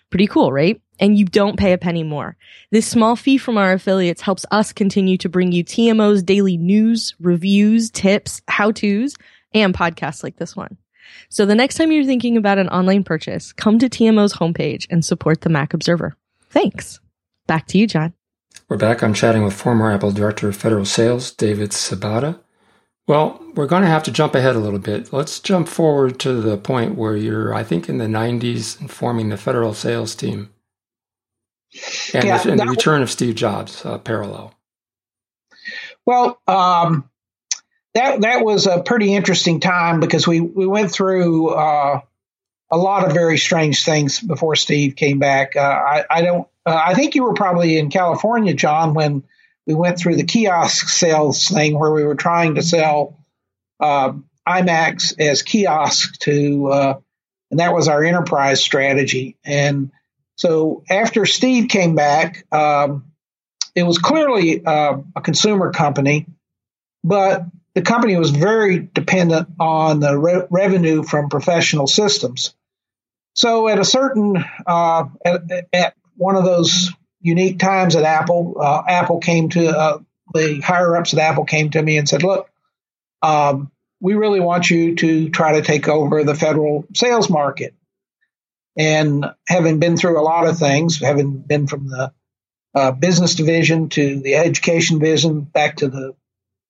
Pretty 0.10 0.28
cool, 0.28 0.52
right? 0.52 0.82
And 1.00 1.18
you 1.18 1.26
don't 1.26 1.58
pay 1.58 1.74
a 1.74 1.78
penny 1.78 2.04
more. 2.04 2.38
This 2.72 2.88
small 2.88 3.16
fee 3.16 3.38
from 3.38 3.58
our 3.58 3.74
affiliates 3.74 4.22
helps 4.22 4.46
us 4.52 4.72
continue 4.72 5.18
to 5.18 5.30
bring 5.30 5.52
you 5.52 5.64
TMO's 5.64 6.24
daily 6.24 6.58
news, 6.58 7.16
reviews, 7.20 7.90
tips, 7.90 8.42
how 8.48 8.72
to's, 8.72 9.16
and 9.54 9.74
podcasts 9.74 10.24
like 10.24 10.38
this 10.38 10.56
one. 10.56 10.78
So 11.30 11.46
the 11.46 11.56
next 11.56 11.76
time 11.76 11.92
you're 11.92 12.06
thinking 12.06 12.38
about 12.38 12.58
an 12.58 12.70
online 12.70 13.04
purchase, 13.04 13.52
come 13.54 13.78
to 13.80 13.90
TMO's 13.90 14.34
homepage 14.34 14.86
and 14.90 15.04
support 15.04 15.42
the 15.42 15.50
Mac 15.50 15.74
Observer. 15.74 16.16
Thanks. 16.50 17.00
Back 17.48 17.68
to 17.68 17.78
you, 17.78 17.88
John. 17.88 18.14
We're 18.70 18.78
back. 18.78 19.04
I'm 19.04 19.14
chatting 19.14 19.44
with 19.44 19.54
former 19.54 19.92
Apple 19.92 20.12
Director 20.12 20.48
of 20.48 20.56
Federal 20.56 20.86
Sales, 20.86 21.32
David 21.32 21.72
Sobotta. 21.72 22.40
Well, 23.08 23.40
we're 23.54 23.68
going 23.68 23.84
to 23.84 23.88
have 23.88 24.04
to 24.04 24.12
jump 24.12 24.34
ahead 24.34 24.56
a 24.56 24.60
little 24.60 24.80
bit. 24.80 25.14
Let's 25.14 25.40
jump 25.40 25.68
forward 25.68 26.20
to 26.22 26.42
the 26.42 26.58
point 26.58 26.96
where 26.96 27.16
you're, 27.16 27.54
I 27.54 27.64
think, 27.64 27.88
in 27.88 28.00
the 28.00 28.06
90s 28.06 28.80
and 28.80 28.90
forming 28.90 29.30
the 29.30 29.38
federal 29.38 29.74
sales 29.76 30.16
team. 30.16 30.50
And, 32.14 32.24
yeah, 32.24 32.38
the, 32.40 32.52
and 32.52 32.60
the, 32.60 32.66
return 32.66 33.02
of 33.02 33.12
Steve 33.12 33.36
Jobs 33.36 33.86
uh, 33.86 34.00
parallel. 34.00 34.54
Well, 36.06 36.40
um, 36.48 37.10
that 37.94 38.22
that 38.22 38.46
was 38.46 38.66
a 38.66 38.82
pretty 38.82 39.14
interesting 39.14 39.60
time 39.60 40.00
because 40.00 40.28
we, 40.28 40.40
we 40.40 40.66
went 40.66 40.92
through 40.92 41.50
uh, 41.50 42.02
a 42.72 42.78
lot 42.78 43.06
of 43.06 43.14
very 43.14 43.38
strange 43.38 43.84
things 43.84 44.20
before 44.20 44.56
Steve 44.56 44.96
came 44.96 45.20
back. 45.20 45.56
Uh, 45.56 45.60
I, 45.60 46.06
I, 46.10 46.22
don't. 46.22 46.48
Uh, 46.66 46.82
I 46.86 46.94
think 46.94 47.16
you 47.16 47.24
were 47.24 47.34
probably 47.34 47.78
in 47.78 47.90
California, 47.90 48.54
John, 48.54 48.94
when 48.94 49.24
we 49.66 49.74
went 49.74 49.98
through 49.98 50.16
the 50.16 50.24
kiosk 50.24 50.90
sales 50.90 51.48
thing 51.48 51.78
where 51.78 51.92
we 51.92 52.04
were 52.04 52.16
trying 52.16 52.56
to 52.56 52.62
sell 52.62 53.18
uh, 53.80 54.14
iMacs 54.48 55.20
as 55.20 55.42
kiosk 55.42 56.20
to, 56.20 56.68
uh, 56.68 57.00
and 57.52 57.60
that 57.60 57.74
was 57.74 57.88
our 57.88 58.04
enterprise 58.04 58.64
strategy. 58.64 59.38
And 59.44 59.92
so 60.36 60.84
after 60.90 61.26
Steve 61.26 61.70
came 61.70 61.96
back, 61.96 62.46
um, 62.52 63.06
it 63.76 63.84
was 63.84 63.98
clearly 63.98 64.66
uh, 64.66 64.98
a 65.16 65.22
consumer 65.22 65.72
company, 65.72 66.28
but 67.04 67.44
the 67.74 67.82
company 67.82 68.16
was 68.16 68.32
very 68.32 68.80
dependent 68.80 69.50
on 69.60 70.00
the 70.00 70.18
re- 70.18 70.48
revenue 70.50 71.04
from 71.04 71.30
professional 71.30 71.88
systems. 71.88 72.54
So 73.34 73.68
at 73.68 73.80
a 73.80 73.86
certain 73.86 74.44
uh, 74.66 75.06
at, 75.24 75.42
at, 75.74 75.94
one 76.18 76.38
of 76.38 76.46
those 76.46 76.94
unique 77.26 77.58
times 77.58 77.96
at 77.96 78.04
Apple. 78.04 78.56
Uh, 78.60 78.84
Apple 78.88 79.20
came 79.20 79.50
to 79.50 79.68
uh, 79.68 79.98
the 80.34 80.62
higher 80.62 80.96
ups 80.96 81.14
at 81.14 81.20
Apple 81.20 81.44
came 81.44 81.72
to 81.72 81.82
me 81.82 81.98
and 81.98 82.08
said, 82.08 82.24
"Look, 82.24 82.50
um, 83.22 83.72
we 84.00 84.14
really 84.14 84.40
want 84.40 84.70
you 84.70 84.96
to 84.96 85.30
try 85.30 85.54
to 85.54 85.64
take 85.64 85.88
over 85.88 86.24
the 86.24 86.36
federal 86.36 86.86
sales 86.94 87.30
market." 87.30 87.74
And 88.78 89.26
having 89.48 89.80
been 89.80 89.98
through 89.98 90.20
a 90.20 90.22
lot 90.22 90.48
of 90.48 90.60
things, 90.60 91.00
having 91.00 91.40
been 91.40 91.66
from 91.66 91.88
the 91.88 92.14
uh, 92.76 92.92
business 92.92 93.36
division 93.36 93.90
to 93.90 94.20
the 94.20 94.36
education 94.36 95.00
division, 95.00 95.42
back 95.42 95.78
to 95.78 95.88
the 95.88 96.14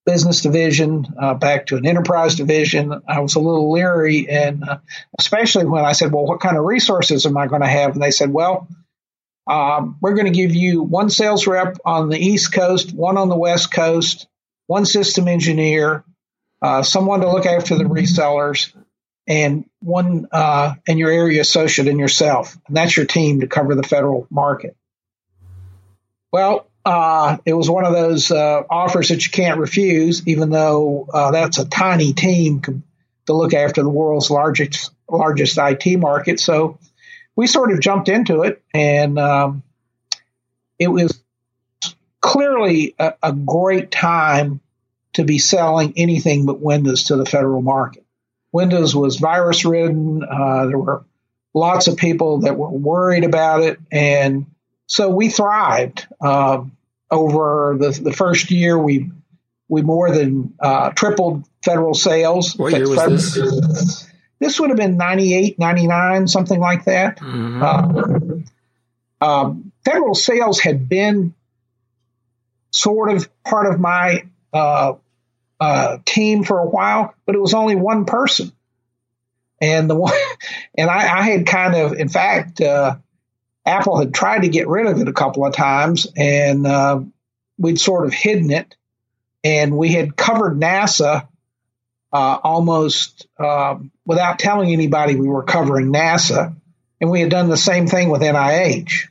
business 0.05 0.41
division, 0.41 1.05
uh, 1.19 1.33
back 1.33 1.65
to 1.65 1.77
an 1.77 1.85
enterprise 1.85 2.35
division, 2.35 3.01
I 3.07 3.19
was 3.19 3.35
a 3.35 3.39
little 3.39 3.71
leery, 3.73 4.29
and 4.29 4.63
uh, 4.63 4.77
especially 5.19 5.65
when 5.65 5.83
I 5.83 5.91
said, 5.91 6.13
"Well, 6.13 6.25
what 6.25 6.39
kind 6.39 6.55
of 6.55 6.63
resources 6.63 7.25
am 7.25 7.35
I 7.35 7.47
going 7.47 7.63
to 7.63 7.67
have?" 7.67 7.91
And 7.91 8.01
they 8.01 8.11
said, 8.11 8.31
"Well." 8.31 8.69
Um, 9.47 9.97
we're 10.01 10.15
going 10.15 10.25
to 10.25 10.31
give 10.31 10.55
you 10.55 10.81
one 10.81 11.09
sales 11.09 11.45
rep 11.45 11.77
on 11.85 12.09
the 12.09 12.17
East 12.17 12.51
Coast, 12.53 12.93
one 12.93 13.17
on 13.17 13.29
the 13.29 13.37
West 13.37 13.71
Coast, 13.71 14.27
one 14.67 14.85
system 14.85 15.27
engineer, 15.27 16.03
uh, 16.61 16.81
someone 16.81 17.21
to 17.21 17.31
look 17.31 17.45
after 17.45 17.75
the 17.77 17.83
resellers, 17.83 18.73
and 19.27 19.69
one 19.81 20.27
uh, 20.31 20.75
and 20.87 20.97
your 20.97 21.11
area 21.11 21.41
associate 21.41 21.87
and 21.87 21.99
yourself. 21.99 22.57
And 22.67 22.75
that's 22.75 22.95
your 22.95 23.05
team 23.05 23.41
to 23.41 23.47
cover 23.47 23.75
the 23.75 23.83
federal 23.83 24.27
market. 24.29 24.75
Well, 26.31 26.67
uh, 26.83 27.37
it 27.45 27.53
was 27.53 27.69
one 27.69 27.85
of 27.85 27.93
those 27.93 28.31
uh, 28.31 28.63
offers 28.69 29.09
that 29.09 29.25
you 29.25 29.31
can't 29.31 29.59
refuse, 29.59 30.27
even 30.27 30.49
though 30.49 31.07
uh, 31.11 31.31
that's 31.31 31.57
a 31.57 31.67
tiny 31.67 32.13
team 32.13 32.61
to 32.61 33.33
look 33.33 33.53
after 33.53 33.81
the 33.81 33.89
world's 33.89 34.29
largest 34.29 34.91
largest 35.09 35.57
IT 35.57 35.97
market. 35.97 36.39
So 36.39 36.79
we 37.35 37.47
sort 37.47 37.71
of 37.71 37.79
jumped 37.79 38.09
into 38.09 38.43
it, 38.43 38.61
and 38.73 39.19
um, 39.19 39.63
it 40.79 40.87
was 40.87 41.21
clearly 42.21 42.95
a, 42.97 43.13
a, 43.21 43.33
great 43.33 43.91
time 43.91 44.59
to 45.13 45.23
be 45.23 45.37
selling 45.37 45.93
anything 45.95 46.45
but 46.45 46.59
Windows 46.59 47.05
to 47.05 47.15
the 47.15 47.25
federal 47.25 47.61
market. 47.61 48.03
Windows 48.51 48.95
was 48.95 49.17
virus 49.17 49.63
ridden. 49.63 50.23
Uh, 50.23 50.65
there 50.65 50.77
were 50.77 51.05
lots 51.53 51.87
of 51.87 51.97
people 51.97 52.39
that 52.39 52.57
were 52.57 52.69
worried 52.69 53.23
about 53.23 53.61
it, 53.61 53.79
and 53.91 54.47
so 54.87 55.09
we 55.09 55.29
thrived. 55.29 56.07
Um, 56.21 56.71
over 57.11 57.77
the, 57.79 57.91
the 57.91 58.11
first 58.11 58.49
year, 58.49 58.77
we 58.77 59.11
we 59.67 59.81
more 59.81 60.11
than 60.11 60.53
uh, 60.59 60.91
tripled 60.91 61.47
federal 61.63 61.93
sales. 61.93 62.55
What 62.55 62.73
year 62.73 62.89
was 62.89 63.35
this? 63.35 64.11
This 64.39 64.59
would 64.59 64.69
have 64.69 64.77
been 64.77 64.97
98, 64.97 65.57
99, 65.57 66.27
something 66.27 66.59
like 66.59 66.85
that. 66.85 67.19
Mm-hmm. 67.19 68.43
Uh, 69.21 69.25
um, 69.25 69.71
federal 69.83 70.15
sales 70.15 70.59
had 70.59 70.89
been 70.89 71.33
sort 72.71 73.11
of 73.11 73.29
part 73.43 73.73
of 73.73 73.79
my 73.79 74.23
uh, 74.53 74.93
uh, 75.59 75.97
team 76.05 76.43
for 76.43 76.59
a 76.59 76.65
while, 76.65 77.13
but 77.25 77.35
it 77.35 77.41
was 77.41 77.53
only 77.53 77.75
one 77.75 78.05
person. 78.05 78.51
And 79.61 79.89
the 79.89 79.95
one, 79.95 80.13
and 80.77 80.89
I, 80.89 81.19
I 81.19 81.21
had 81.23 81.47
kind 81.47 81.75
of, 81.75 81.93
in 81.93 82.09
fact, 82.09 82.59
uh, 82.59 82.97
Apple 83.65 83.97
had 83.97 84.13
tried 84.13 84.41
to 84.41 84.49
get 84.49 84.67
rid 84.67 84.85
of 84.85 84.99
it 84.99 85.07
a 85.07 85.13
couple 85.13 85.45
of 85.45 85.53
times, 85.53 86.07
and 86.15 86.67
uh, 86.67 87.01
we'd 87.57 87.79
sort 87.79 88.05
of 88.05 88.13
hidden 88.13 88.51
it. 88.51 88.75
And 89.43 89.77
we 89.77 89.89
had 89.89 90.15
covered 90.15 90.59
NASA 90.59 91.27
uh, 92.11 92.39
almost 92.43 93.27
um, 93.39 93.91
without 94.05 94.39
telling 94.39 94.71
anybody 94.71 95.15
we 95.15 95.27
were 95.27 95.43
covering 95.43 95.91
NASA. 95.91 96.55
And 97.01 97.09
we 97.11 97.19
had 97.19 97.29
done 97.29 97.49
the 97.49 97.57
same 97.57 97.87
thing 97.87 98.09
with 98.09 98.21
NIH 98.21 99.09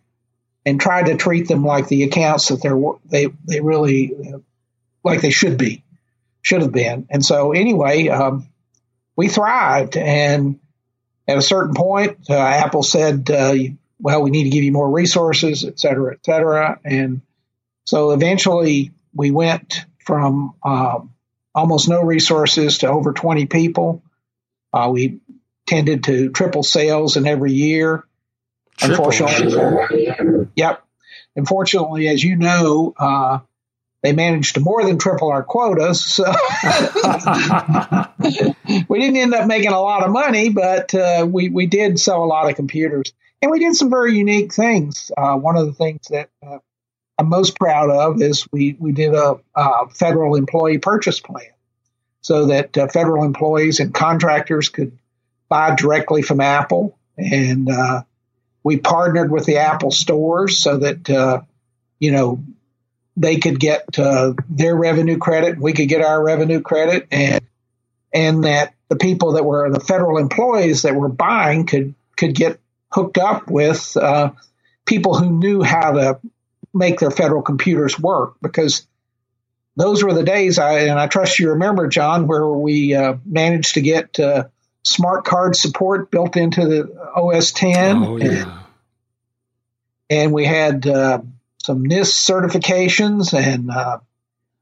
and 0.64 0.80
tried 0.80 1.06
to 1.06 1.16
treat 1.16 1.48
them 1.48 1.64
like 1.64 1.86
the 1.88 2.04
accounts 2.04 2.48
that 2.48 2.62
they're, 2.62 2.80
they, 3.04 3.28
they 3.46 3.60
really, 3.60 4.14
like 5.04 5.20
they 5.20 5.30
should 5.30 5.58
be, 5.58 5.84
should 6.40 6.62
have 6.62 6.72
been. 6.72 7.06
And 7.10 7.24
so, 7.24 7.52
anyway, 7.52 8.08
um, 8.08 8.48
we 9.16 9.28
thrived. 9.28 9.96
And 9.96 10.60
at 11.28 11.38
a 11.38 11.42
certain 11.42 11.74
point, 11.74 12.18
uh, 12.30 12.38
Apple 12.38 12.82
said, 12.82 13.30
uh, 13.30 13.54
well, 13.98 14.22
we 14.22 14.30
need 14.30 14.44
to 14.44 14.50
give 14.50 14.64
you 14.64 14.72
more 14.72 14.90
resources, 14.90 15.64
et 15.64 15.78
cetera, 15.78 16.14
et 16.14 16.24
cetera. 16.24 16.78
And 16.84 17.22
so 17.84 18.10
eventually 18.10 18.92
we 19.14 19.30
went 19.30 19.84
from 19.98 20.54
um, 20.62 21.13
almost 21.54 21.88
no 21.88 22.02
resources 22.02 22.78
to 22.78 22.88
over 22.88 23.12
20 23.12 23.46
people. 23.46 24.02
Uh, 24.72 24.90
we 24.92 25.20
tended 25.66 26.04
to 26.04 26.30
triple 26.30 26.62
sales 26.62 27.16
in 27.16 27.26
every 27.26 27.52
year. 27.52 28.04
Triple. 28.76 29.06
Unfortunately, 29.06 30.48
yep. 30.56 30.84
Unfortunately, 31.36 32.08
as 32.08 32.22
you 32.22 32.36
know, 32.36 32.94
uh, 32.96 33.38
they 34.02 34.12
managed 34.12 34.54
to 34.54 34.60
more 34.60 34.84
than 34.84 34.98
triple 34.98 35.30
our 35.30 35.42
quotas. 35.42 36.04
So 36.04 36.24
we 38.88 39.00
didn't 39.00 39.16
end 39.16 39.32
up 39.34 39.46
making 39.46 39.72
a 39.72 39.80
lot 39.80 40.02
of 40.02 40.10
money, 40.10 40.50
but 40.50 40.94
uh, 40.94 41.26
we, 41.28 41.48
we 41.48 41.66
did 41.66 41.98
sell 41.98 42.22
a 42.22 42.26
lot 42.26 42.50
of 42.50 42.56
computers. 42.56 43.14
And 43.40 43.50
we 43.50 43.58
did 43.58 43.74
some 43.74 43.90
very 43.90 44.16
unique 44.16 44.52
things. 44.52 45.10
Uh, 45.16 45.36
one 45.36 45.56
of 45.56 45.66
the 45.66 45.72
things 45.72 46.06
that 46.10 46.28
uh, 46.46 46.58
I'm 47.18 47.28
most 47.28 47.56
proud 47.56 47.90
of 47.90 48.20
is 48.20 48.46
we, 48.52 48.76
we 48.78 48.92
did 48.92 49.14
a, 49.14 49.36
a 49.54 49.88
federal 49.88 50.34
employee 50.34 50.78
purchase 50.78 51.20
plan 51.20 51.50
so 52.22 52.46
that 52.46 52.76
uh, 52.76 52.88
federal 52.88 53.24
employees 53.24 53.80
and 53.80 53.94
contractors 53.94 54.68
could 54.68 54.98
buy 55.48 55.74
directly 55.74 56.22
from 56.22 56.40
Apple. 56.40 56.98
And 57.16 57.70
uh, 57.70 58.02
we 58.62 58.78
partnered 58.78 59.30
with 59.30 59.46
the 59.46 59.58
Apple 59.58 59.90
stores 59.90 60.58
so 60.58 60.78
that, 60.78 61.08
uh, 61.08 61.42
you 62.00 62.10
know, 62.10 62.42
they 63.16 63.36
could 63.36 63.60
get 63.60 63.98
uh, 63.98 64.34
their 64.48 64.74
revenue 64.74 65.18
credit, 65.18 65.58
we 65.58 65.72
could 65.72 65.88
get 65.88 66.02
our 66.02 66.22
revenue 66.22 66.60
credit, 66.60 67.06
and 67.12 67.40
and 68.12 68.44
that 68.44 68.74
the 68.88 68.96
people 68.96 69.32
that 69.32 69.44
were 69.44 69.70
the 69.70 69.80
federal 69.80 70.18
employees 70.18 70.82
that 70.82 70.94
were 70.94 71.08
buying 71.08 71.66
could 71.66 71.94
could 72.16 72.34
get 72.34 72.58
hooked 72.90 73.18
up 73.18 73.48
with 73.48 73.96
uh, 73.96 74.30
people 74.84 75.14
who 75.14 75.30
knew 75.30 75.62
how 75.62 75.92
to 75.92 76.20
make 76.74 76.98
their 76.98 77.10
federal 77.10 77.42
computers 77.42 77.98
work 77.98 78.34
because 78.42 78.86
those 79.76 80.02
were 80.04 80.12
the 80.12 80.24
days 80.24 80.58
I 80.58 80.80
and 80.80 80.98
I 80.98 81.06
trust 81.06 81.38
you 81.38 81.50
remember 81.50 81.88
John 81.88 82.26
where 82.26 82.46
we 82.48 82.94
uh, 82.94 83.16
managed 83.24 83.74
to 83.74 83.80
get 83.80 84.18
uh, 84.20 84.48
smart 84.82 85.24
card 85.24 85.56
support 85.56 86.10
built 86.10 86.36
into 86.36 86.66
the 86.66 87.10
OS 87.14 87.52
10 87.52 87.96
oh, 87.96 88.16
yeah. 88.16 88.26
and, 88.26 88.52
and 90.10 90.32
we 90.32 90.44
had 90.44 90.86
uh, 90.86 91.20
some 91.64 91.84
NIST 91.84 92.30
certifications, 92.30 93.32
and 93.32 93.70
uh, 93.70 93.98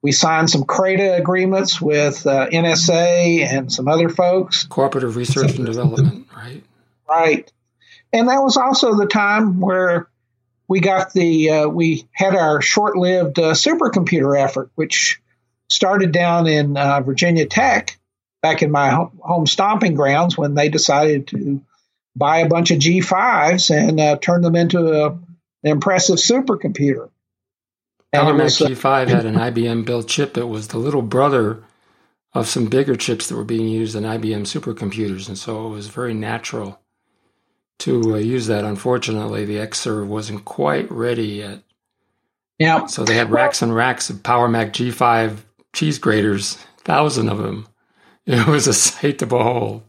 we 0.02 0.12
signed 0.12 0.48
some 0.48 0.62
CRADA 0.62 1.18
agreements 1.18 1.80
with 1.80 2.24
uh, 2.26 2.48
NSA 2.48 3.44
and 3.44 3.72
some 3.72 3.88
other 3.88 4.08
folks. 4.08 4.64
Cooperative 4.64 5.16
Research 5.16 5.56
and 5.56 5.66
Development, 5.66 6.28
right? 6.34 6.62
Right. 7.08 7.52
And 8.12 8.28
that 8.28 8.42
was 8.42 8.56
also 8.56 8.94
the 8.94 9.06
time 9.06 9.60
where 9.60 10.08
we 10.72 10.80
got 10.80 11.12
the, 11.12 11.50
uh, 11.50 11.68
we 11.68 12.08
had 12.12 12.34
our 12.34 12.62
short 12.62 12.96
lived 12.96 13.38
uh, 13.38 13.52
supercomputer 13.52 14.40
effort, 14.40 14.70
which 14.74 15.20
started 15.68 16.12
down 16.12 16.46
in 16.46 16.78
uh, 16.78 17.02
Virginia 17.02 17.44
Tech 17.44 17.98
back 18.40 18.62
in 18.62 18.70
my 18.70 18.88
home 19.20 19.46
stomping 19.46 19.94
grounds 19.94 20.38
when 20.38 20.54
they 20.54 20.70
decided 20.70 21.26
to 21.28 21.62
buy 22.16 22.38
a 22.38 22.48
bunch 22.48 22.70
of 22.70 22.78
G5s 22.78 23.68
and 23.70 24.00
uh, 24.00 24.16
turn 24.16 24.40
them 24.40 24.56
into 24.56 25.04
a 25.04 25.18
impressive 25.62 26.16
supercomputer. 26.16 27.10
And 28.14 28.38
Mac 28.38 28.46
G5 28.46 29.08
had 29.08 29.26
an 29.26 29.34
IBM 29.34 29.84
built 29.84 30.08
chip 30.08 30.32
that 30.34 30.46
was 30.46 30.68
the 30.68 30.78
little 30.78 31.02
brother 31.02 31.62
of 32.32 32.48
some 32.48 32.64
bigger 32.64 32.96
chips 32.96 33.28
that 33.28 33.36
were 33.36 33.44
being 33.44 33.68
used 33.68 33.94
in 33.94 34.04
IBM 34.04 34.46
supercomputers, 34.46 35.28
and 35.28 35.36
so 35.36 35.66
it 35.66 35.70
was 35.70 35.88
very 35.88 36.14
natural 36.14 36.81
to 37.80 38.14
uh, 38.14 38.18
use 38.18 38.46
that. 38.46 38.64
Unfortunately, 38.64 39.44
the 39.44 39.56
Xserve 39.56 40.06
wasn't 40.06 40.44
quite 40.44 40.90
ready 40.90 41.26
yet. 41.26 41.62
Yeah. 42.58 42.86
So 42.86 43.04
they 43.04 43.14
had 43.14 43.30
racks 43.30 43.62
and 43.62 43.74
racks 43.74 44.10
of 44.10 44.22
Power 44.22 44.48
Mac 44.48 44.72
G5 44.72 45.38
cheese 45.72 45.98
graters, 45.98 46.54
thousand 46.78 47.28
of 47.28 47.38
them. 47.38 47.66
It 48.24 48.46
was 48.46 48.68
a 48.68 48.72
sight 48.72 49.18
to 49.18 49.26
behold. 49.26 49.82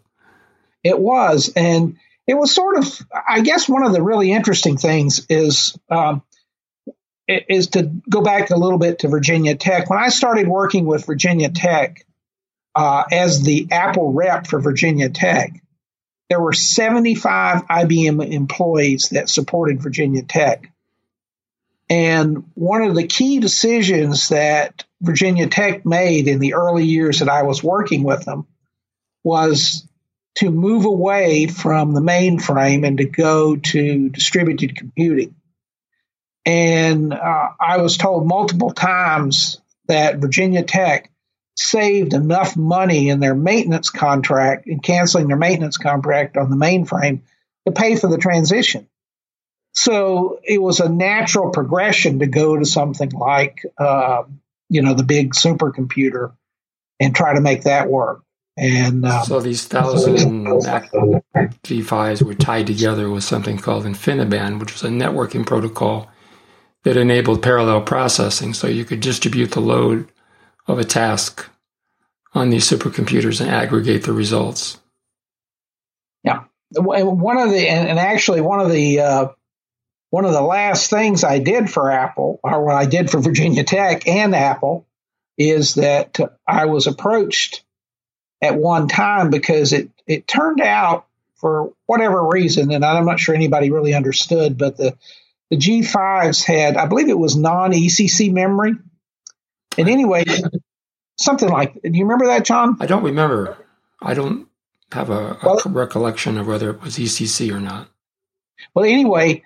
It 0.84 1.00
was, 1.00 1.54
and 1.56 1.98
it 2.26 2.34
was 2.34 2.54
sort 2.54 2.78
of, 2.78 3.00
I 3.28 3.42
guess, 3.42 3.70
one 3.70 3.86
of 3.86 3.94
the 3.94 4.02
really 4.02 4.32
interesting 4.32 4.78
things 4.78 5.26
is 5.30 5.78
um, 5.90 6.24
is 7.28 7.68
to 7.68 7.92
go 8.10 8.22
back 8.22 8.50
a 8.50 8.58
little 8.58 8.80
bit 8.80 9.00
to 9.00 9.08
Virginia 9.08 9.56
Tech. 9.56 9.90
When 9.90 10.00
I 10.00 10.10
started 10.10 10.48
working 10.48 10.86
with 10.86 11.06
Virginia 11.06 11.50
Tech 11.50 12.06
uh, 12.76 13.04
as 13.12 13.44
the 13.44 13.68
Apple 13.72 14.12
rep 14.12 14.48
for 14.48 14.60
Virginia 14.60 15.10
Tech, 15.10 15.63
there 16.34 16.42
were 16.42 16.52
75 16.52 17.68
IBM 17.68 18.28
employees 18.34 19.10
that 19.10 19.30
supported 19.30 19.84
Virginia 19.84 20.24
Tech. 20.24 20.74
And 21.92 22.50
one 22.56 22.82
of 22.82 22.96
the 22.96 23.06
key 23.06 23.38
decisions 23.38 24.30
that 24.30 24.84
Virginia 25.00 25.46
Tech 25.46 25.86
made 25.86 26.28
in 26.28 26.40
the 26.40 26.56
early 26.56 26.86
years 26.86 27.20
that 27.20 27.30
I 27.30 27.44
was 27.44 27.64
working 27.64 28.04
with 28.04 28.26
them 28.26 28.48
was 29.24 29.88
to 30.38 30.50
move 30.50 30.86
away 30.86 31.46
from 31.46 31.94
the 31.94 32.02
mainframe 32.02 32.84
and 32.84 32.98
to 32.98 33.06
go 33.06 33.56
to 33.56 34.10
distributed 34.10 34.76
computing. 34.76 35.36
And 36.48 37.14
uh, 37.14 37.50
I 37.60 37.78
was 37.78 37.98
told 37.98 38.26
multiple 38.26 38.72
times 38.72 39.62
that 39.88 40.18
Virginia 40.18 40.64
Tech 40.64 41.12
saved 41.56 42.14
enough 42.14 42.58
money 42.58 43.10
in 43.10 43.20
their 43.20 43.36
maintenance 43.36 43.90
contract 43.90 44.68
in 44.68 44.80
canceling 44.80 45.28
their 45.28 45.38
maintenance 45.38 45.78
contract 45.78 46.38
on 46.38 46.50
the 46.50 46.56
mainframe 46.56 47.22
to 47.66 47.72
pay 47.72 47.96
for 47.96 48.08
the 48.08 48.18
transition. 48.18 48.88
So 49.74 50.40
it 50.44 50.62
was 50.62 50.80
a 50.80 50.90
natural 50.90 51.52
progression 51.52 52.20
to 52.20 52.28
go 52.28 52.58
to 52.58 52.66
something 52.66 53.10
like, 53.10 53.66
uh, 53.78 54.24
you 54.70 54.82
know, 54.82 54.94
the 54.94 55.04
big 55.04 55.34
supercomputer 55.34 56.34
and 57.00 57.16
try 57.16 57.34
to 57.34 57.42
make 57.42 57.64
that 57.64 57.90
work. 57.90 58.24
And 58.56 59.04
um, 59.06 59.26
so 59.26 59.40
these 59.40 59.66
thousand 59.66 60.46
G5s 60.46 62.22
were 62.22 62.36
tied 62.36 62.68
together 62.68 63.10
with 63.10 63.24
something 63.24 63.58
called 63.58 63.86
InfiniBand, 63.86 64.60
which 64.60 64.74
was 64.74 64.84
a 64.84 64.90
networking 64.90 65.44
protocol 65.44 66.08
that 66.84 66.96
enabled 66.96 67.42
parallel 67.42 67.82
processing. 67.82 68.54
So 68.54 68.68
you 68.68 68.86
could 68.86 69.00
distribute 69.00 69.52
the 69.52 69.60
load 69.60 70.08
of 70.68 70.80
a 70.80 70.84
task 70.84 71.48
on 72.34 72.50
these 72.50 72.70
supercomputers 72.70 73.42
and 73.42 73.50
aggregate 73.50 74.04
the 74.04 74.14
results. 74.14 74.80
Yeah, 76.24 76.44
one 76.72 77.38
of 77.38 77.52
the 77.52 77.68
and 77.68 78.00
actually 78.00 78.42
one 78.42 78.60
of 78.60 78.72
the 78.72 79.00
uh, 79.00 79.28
one 80.10 80.26
of 80.26 80.32
the 80.32 80.42
last 80.42 80.90
things 80.90 81.24
I 81.24 81.40
did 81.40 81.72
for 81.72 81.90
Apple, 81.92 82.40
or 82.44 82.64
what 82.64 82.76
I 82.76 82.86
did 82.86 83.10
for 83.10 83.20
Virginia 83.20 83.64
Tech 83.64 84.08
and 84.08 84.36
Apple, 84.36 84.86
is 85.40 85.76
that 85.76 86.20
I 86.48 86.66
was 86.66 86.88
approached 86.88 87.64
at 88.40 88.56
one 88.56 88.88
time 88.88 89.30
because 89.30 89.74
it, 89.74 89.90
it 90.06 90.28
turned 90.28 90.62
out 90.62 91.08
for 91.38 91.74
whatever 91.86 92.28
reason, 92.28 92.72
and 92.72 92.86
I'm 92.86 93.06
not 93.06 93.20
sure 93.20 93.34
anybody 93.34 93.72
really 93.72 93.94
understood, 93.94 94.58
but 94.58 94.78
the, 94.78 94.96
the 95.50 95.58
G5s 95.58 96.44
had, 96.44 96.78
I 96.78 96.86
believe 96.86 97.10
it 97.10 97.18
was 97.18 97.36
non 97.36 97.72
ECC 97.72 98.32
memory. 98.32 98.74
And 99.78 99.90
anyway, 99.90 100.26
something 101.18 101.50
like, 101.50 101.74
do 101.82 101.92
you 101.92 102.04
remember 102.04 102.28
that, 102.28 102.46
John? 102.46 102.78
I 102.80 102.86
don't 102.86 103.04
remember. 103.04 103.58
I 104.02 104.14
don't 104.14 104.48
have 104.92 105.10
a, 105.10 105.14
a 105.14 105.40
well, 105.44 105.62
recollection 105.66 106.38
of 106.38 106.48
whether 106.48 106.70
it 106.70 106.82
was 106.82 106.98
ECC 106.98 107.52
or 107.54 107.60
not. 107.60 107.90
Well, 108.74 108.86
anyway, 108.86 109.44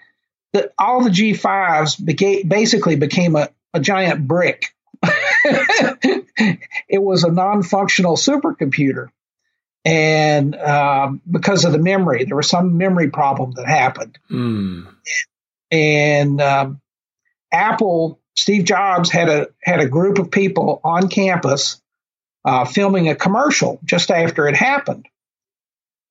the, 0.53 0.71
all 0.77 1.03
the 1.03 1.09
G5s 1.09 2.01
beca- 2.01 2.47
basically 2.47 2.95
became 2.95 3.35
a, 3.35 3.49
a 3.73 3.79
giant 3.79 4.27
brick 4.27 4.73
it 5.03 7.01
was 7.01 7.23
a 7.23 7.31
non-functional 7.31 8.15
supercomputer, 8.15 9.09
and 9.85 10.55
um, 10.55 11.21
because 11.29 11.65
of 11.65 11.71
the 11.71 11.77
memory, 11.77 12.25
there 12.25 12.35
was 12.35 12.49
some 12.49 12.77
memory 12.77 13.09
problem 13.09 13.51
that 13.51 13.67
happened. 13.67 14.17
Mm. 14.29 14.87
And 15.71 16.41
um, 16.41 16.81
Apple, 17.51 18.19
Steve 18.37 18.63
Jobs 18.63 19.09
had 19.09 19.29
a 19.29 19.47
had 19.63 19.79
a 19.79 19.87
group 19.87 20.19
of 20.19 20.31
people 20.31 20.79
on 20.83 21.09
campus 21.09 21.81
uh, 22.45 22.65
filming 22.65 23.09
a 23.09 23.15
commercial 23.15 23.79
just 23.83 24.11
after 24.11 24.47
it 24.47 24.55
happened. 24.55 25.07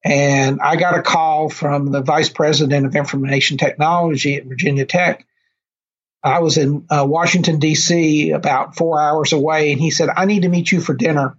And 0.04 0.60
I 0.60 0.76
got 0.76 0.98
a 0.98 1.02
call 1.02 1.48
from 1.48 1.90
the 1.90 2.02
vice 2.02 2.28
president 2.28 2.86
of 2.86 2.94
information 2.94 3.56
technology 3.56 4.36
at 4.36 4.44
Virginia 4.44 4.84
Tech 4.84 5.26
I 6.26 6.40
was 6.40 6.56
in 6.56 6.84
uh, 6.90 7.06
Washington, 7.08 7.60
D.C., 7.60 8.32
about 8.32 8.76
four 8.76 9.00
hours 9.00 9.32
away, 9.32 9.70
and 9.70 9.80
he 9.80 9.92
said, 9.92 10.08
I 10.14 10.24
need 10.24 10.42
to 10.42 10.48
meet 10.48 10.72
you 10.72 10.80
for 10.80 10.92
dinner. 10.92 11.36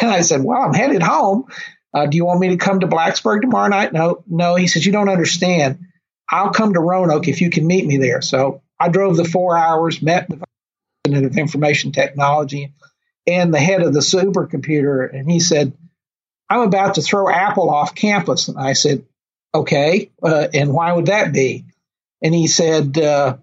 And 0.00 0.10
I 0.12 0.20
said, 0.20 0.44
Well, 0.44 0.62
I'm 0.62 0.74
headed 0.74 1.02
home. 1.02 1.46
Uh, 1.92 2.06
do 2.06 2.16
you 2.16 2.24
want 2.24 2.38
me 2.38 2.50
to 2.50 2.56
come 2.56 2.80
to 2.80 2.86
Blacksburg 2.86 3.40
tomorrow 3.40 3.68
night? 3.68 3.92
No, 3.92 4.22
no. 4.28 4.54
He 4.54 4.68
says, 4.68 4.86
You 4.86 4.92
don't 4.92 5.08
understand. 5.08 5.80
I'll 6.30 6.52
come 6.52 6.74
to 6.74 6.80
Roanoke 6.80 7.26
if 7.26 7.40
you 7.40 7.50
can 7.50 7.66
meet 7.66 7.84
me 7.84 7.96
there. 7.96 8.22
So 8.22 8.62
I 8.80 8.88
drove 8.88 9.16
the 9.16 9.24
four 9.24 9.56
hours, 9.56 10.00
met 10.00 10.28
the 10.28 10.42
President 11.04 11.30
of 11.30 11.38
Information 11.38 11.92
Technology 11.92 12.72
and 13.26 13.52
the 13.52 13.60
head 13.60 13.82
of 13.82 13.92
the 13.92 14.00
supercomputer, 14.00 15.12
and 15.12 15.30
he 15.30 15.38
said, 15.38 15.72
I'm 16.48 16.62
about 16.62 16.94
to 16.94 17.02
throw 17.02 17.30
Apple 17.30 17.70
off 17.70 17.94
campus. 17.94 18.48
And 18.48 18.58
I 18.58 18.72
said, 18.72 19.04
Okay, 19.54 20.10
uh, 20.22 20.48
and 20.54 20.72
why 20.72 20.92
would 20.92 21.06
that 21.06 21.32
be? 21.32 21.64
And 22.22 22.34
he 22.34 22.46
said, 22.46 22.96
uh, 22.98 23.36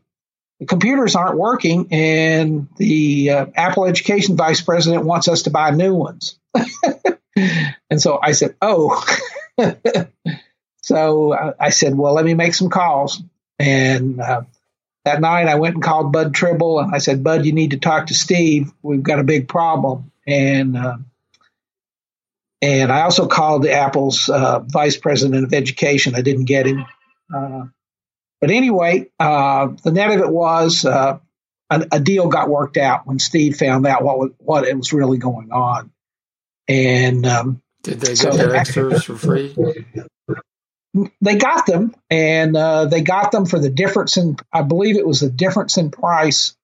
the 0.59 0.65
computers 0.65 1.15
aren't 1.15 1.37
working, 1.37 1.87
and 1.91 2.67
the 2.77 3.29
uh, 3.29 3.45
Apple 3.53 3.85
Education 3.85 4.35
Vice 4.35 4.61
President 4.61 5.05
wants 5.05 5.27
us 5.27 5.43
to 5.43 5.51
buy 5.51 5.71
new 5.71 5.93
ones. 5.93 6.39
and 7.35 8.01
so 8.01 8.19
I 8.21 8.31
said, 8.31 8.55
"Oh." 8.61 9.05
so 10.81 11.53
I 11.59 11.69
said, 11.69 11.95
"Well, 11.95 12.13
let 12.13 12.25
me 12.25 12.33
make 12.33 12.55
some 12.55 12.69
calls." 12.69 13.21
And 13.59 14.19
uh, 14.19 14.43
that 15.07 15.21
night 15.21 15.47
I 15.47 15.55
went 15.55 15.75
and 15.75 15.83
called 15.83 16.11
Bud 16.11 16.33
Tribble 16.33 16.79
and 16.79 16.93
I 16.93 16.97
said, 16.97 17.23
Bud, 17.23 17.45
you 17.45 17.53
need 17.53 17.71
to 17.71 17.77
talk 17.77 18.07
to 18.07 18.13
Steve. 18.13 18.73
We've 18.81 19.01
got 19.01 19.19
a 19.19 19.23
big 19.23 19.47
problem. 19.47 20.11
And 20.27 20.75
uh, 20.75 20.97
and 22.61 22.91
I 22.91 23.03
also 23.03 23.27
called 23.27 23.65
Apple's 23.65 24.27
uh, 24.27 24.59
vice 24.59 24.97
president 24.97 25.45
of 25.45 25.53
education. 25.53 26.13
I 26.13 26.21
didn't 26.21 26.45
get 26.45 26.65
him. 26.67 26.85
Uh, 27.33 27.65
but 28.41 28.51
anyway, 28.51 29.07
uh, 29.17 29.69
the 29.81 29.91
net 29.91 30.11
of 30.11 30.19
it 30.19 30.29
was 30.29 30.83
uh, 30.83 31.19
a, 31.69 31.87
a, 31.93 31.99
deal 32.01 32.27
got 32.27 32.49
worked 32.49 32.77
out 32.77 33.07
when 33.07 33.19
Steve 33.19 33.55
found 33.55 33.87
out 33.87 34.03
what 34.03 34.31
what 34.39 34.67
it 34.67 34.75
was 34.75 34.91
really 34.91 35.19
going 35.19 35.51
on. 35.51 35.91
And 36.67 37.25
um, 37.25 37.61
did 37.83 38.01
they 38.01 38.09
get 38.09 38.17
so 38.17 38.31
their 38.31 38.55
extras 38.55 39.05
for 39.05 39.15
free? 39.15 39.55
They 41.21 41.35
got 41.35 41.65
them, 41.65 41.95
and 42.09 42.55
uh, 42.55 42.85
they 42.85 43.01
got 43.01 43.31
them 43.31 43.45
for 43.45 43.59
the 43.59 43.69
difference 43.69 44.17
in. 44.17 44.37
I 44.51 44.61
believe 44.61 44.97
it 44.97 45.07
was 45.07 45.19
the 45.19 45.29
difference 45.29 45.77
in 45.77 45.91
price 45.91 46.55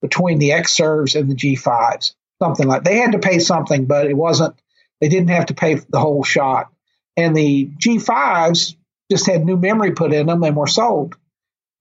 between 0.00 0.38
the 0.38 0.50
Xserves 0.50 1.18
and 1.18 1.30
the 1.30 1.34
G5s, 1.34 2.14
something 2.42 2.66
like. 2.66 2.84
They 2.84 2.98
had 2.98 3.12
to 3.12 3.18
pay 3.18 3.38
something, 3.38 3.86
but 3.86 4.06
it 4.06 4.16
wasn't. 4.16 4.54
They 5.00 5.08
didn't 5.08 5.30
have 5.30 5.46
to 5.46 5.54
pay 5.54 5.74
the 5.74 6.00
whole 6.00 6.24
shot. 6.24 6.72
And 7.16 7.36
the 7.36 7.70
G5s 7.78 8.76
just 9.10 9.26
had 9.26 9.44
new 9.44 9.56
memory 9.56 9.92
put 9.92 10.12
in 10.12 10.26
them 10.26 10.42
and 10.42 10.56
were 10.56 10.66
sold 10.66 11.16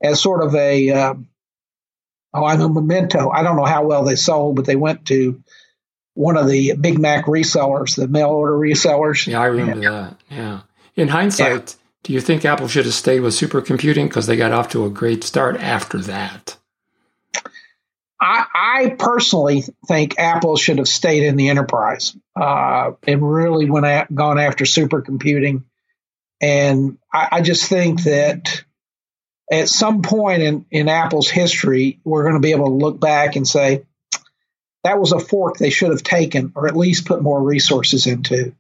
as 0.03 0.21
sort 0.21 0.43
of 0.43 0.55
a. 0.55 0.89
Uh, 0.89 1.13
oh, 2.33 2.45
I 2.45 2.55
know 2.57 2.69
memento. 2.69 3.29
I 3.29 3.43
don't 3.43 3.55
know 3.55 3.65
how 3.65 3.85
well 3.85 4.03
they 4.03 4.15
sold, 4.15 4.55
but 4.55 4.65
they 4.65 4.75
went 4.75 5.05
to 5.07 5.41
one 6.13 6.37
of 6.37 6.47
the 6.47 6.73
Big 6.75 6.99
Mac 6.99 7.25
resellers, 7.25 7.95
the 7.95 8.07
mail 8.07 8.29
order 8.29 8.53
resellers. 8.53 9.27
Yeah, 9.27 9.41
I 9.41 9.45
remember 9.45 9.83
yeah. 9.83 9.89
that. 9.89 10.17
Yeah. 10.29 10.61
In 10.95 11.07
hindsight. 11.07 11.75
Do 12.05 12.13
you 12.13 12.21
think 12.21 12.45
Apple 12.45 12.67
should 12.67 12.85
have 12.85 12.93
stayed 12.93 13.21
with 13.21 13.33
supercomputing 13.33 14.07
because 14.07 14.27
they 14.27 14.37
got 14.37 14.51
off 14.51 14.69
to 14.69 14.85
a 14.85 14.91
great 14.91 15.23
start 15.23 15.55
after 15.57 15.97
that? 16.01 16.55
I, 18.21 18.45
I 18.53 18.95
personally 18.99 19.63
think 19.87 20.19
Apple 20.19 20.55
should 20.55 20.77
have 20.77 20.87
stayed 20.87 21.23
in 21.23 21.35
the 21.35 21.49
enterprise 21.49 22.15
uh, 22.39 22.91
and 23.07 23.27
really 23.27 23.67
went 23.67 23.87
at, 23.87 24.13
gone 24.13 24.37
after 24.37 24.65
supercomputing. 24.65 25.63
And 26.39 26.99
I, 27.11 27.27
I 27.31 27.41
just 27.41 27.67
think 27.67 28.03
that 28.03 28.63
at 29.51 29.67
some 29.67 30.03
point 30.03 30.43
in, 30.43 30.65
in 30.69 30.87
Apple's 30.89 31.29
history, 31.31 32.01
we're 32.03 32.21
going 32.21 32.35
to 32.35 32.39
be 32.39 32.51
able 32.51 32.67
to 32.67 32.85
look 32.85 32.99
back 32.99 33.35
and 33.35 33.47
say, 33.47 33.83
that 34.83 34.99
was 34.99 35.11
a 35.11 35.19
fork 35.19 35.57
they 35.57 35.71
should 35.71 35.89
have 35.89 36.03
taken 36.03 36.53
or 36.55 36.67
at 36.67 36.77
least 36.77 37.07
put 37.07 37.23
more 37.23 37.41
resources 37.41 38.05
into. 38.05 38.53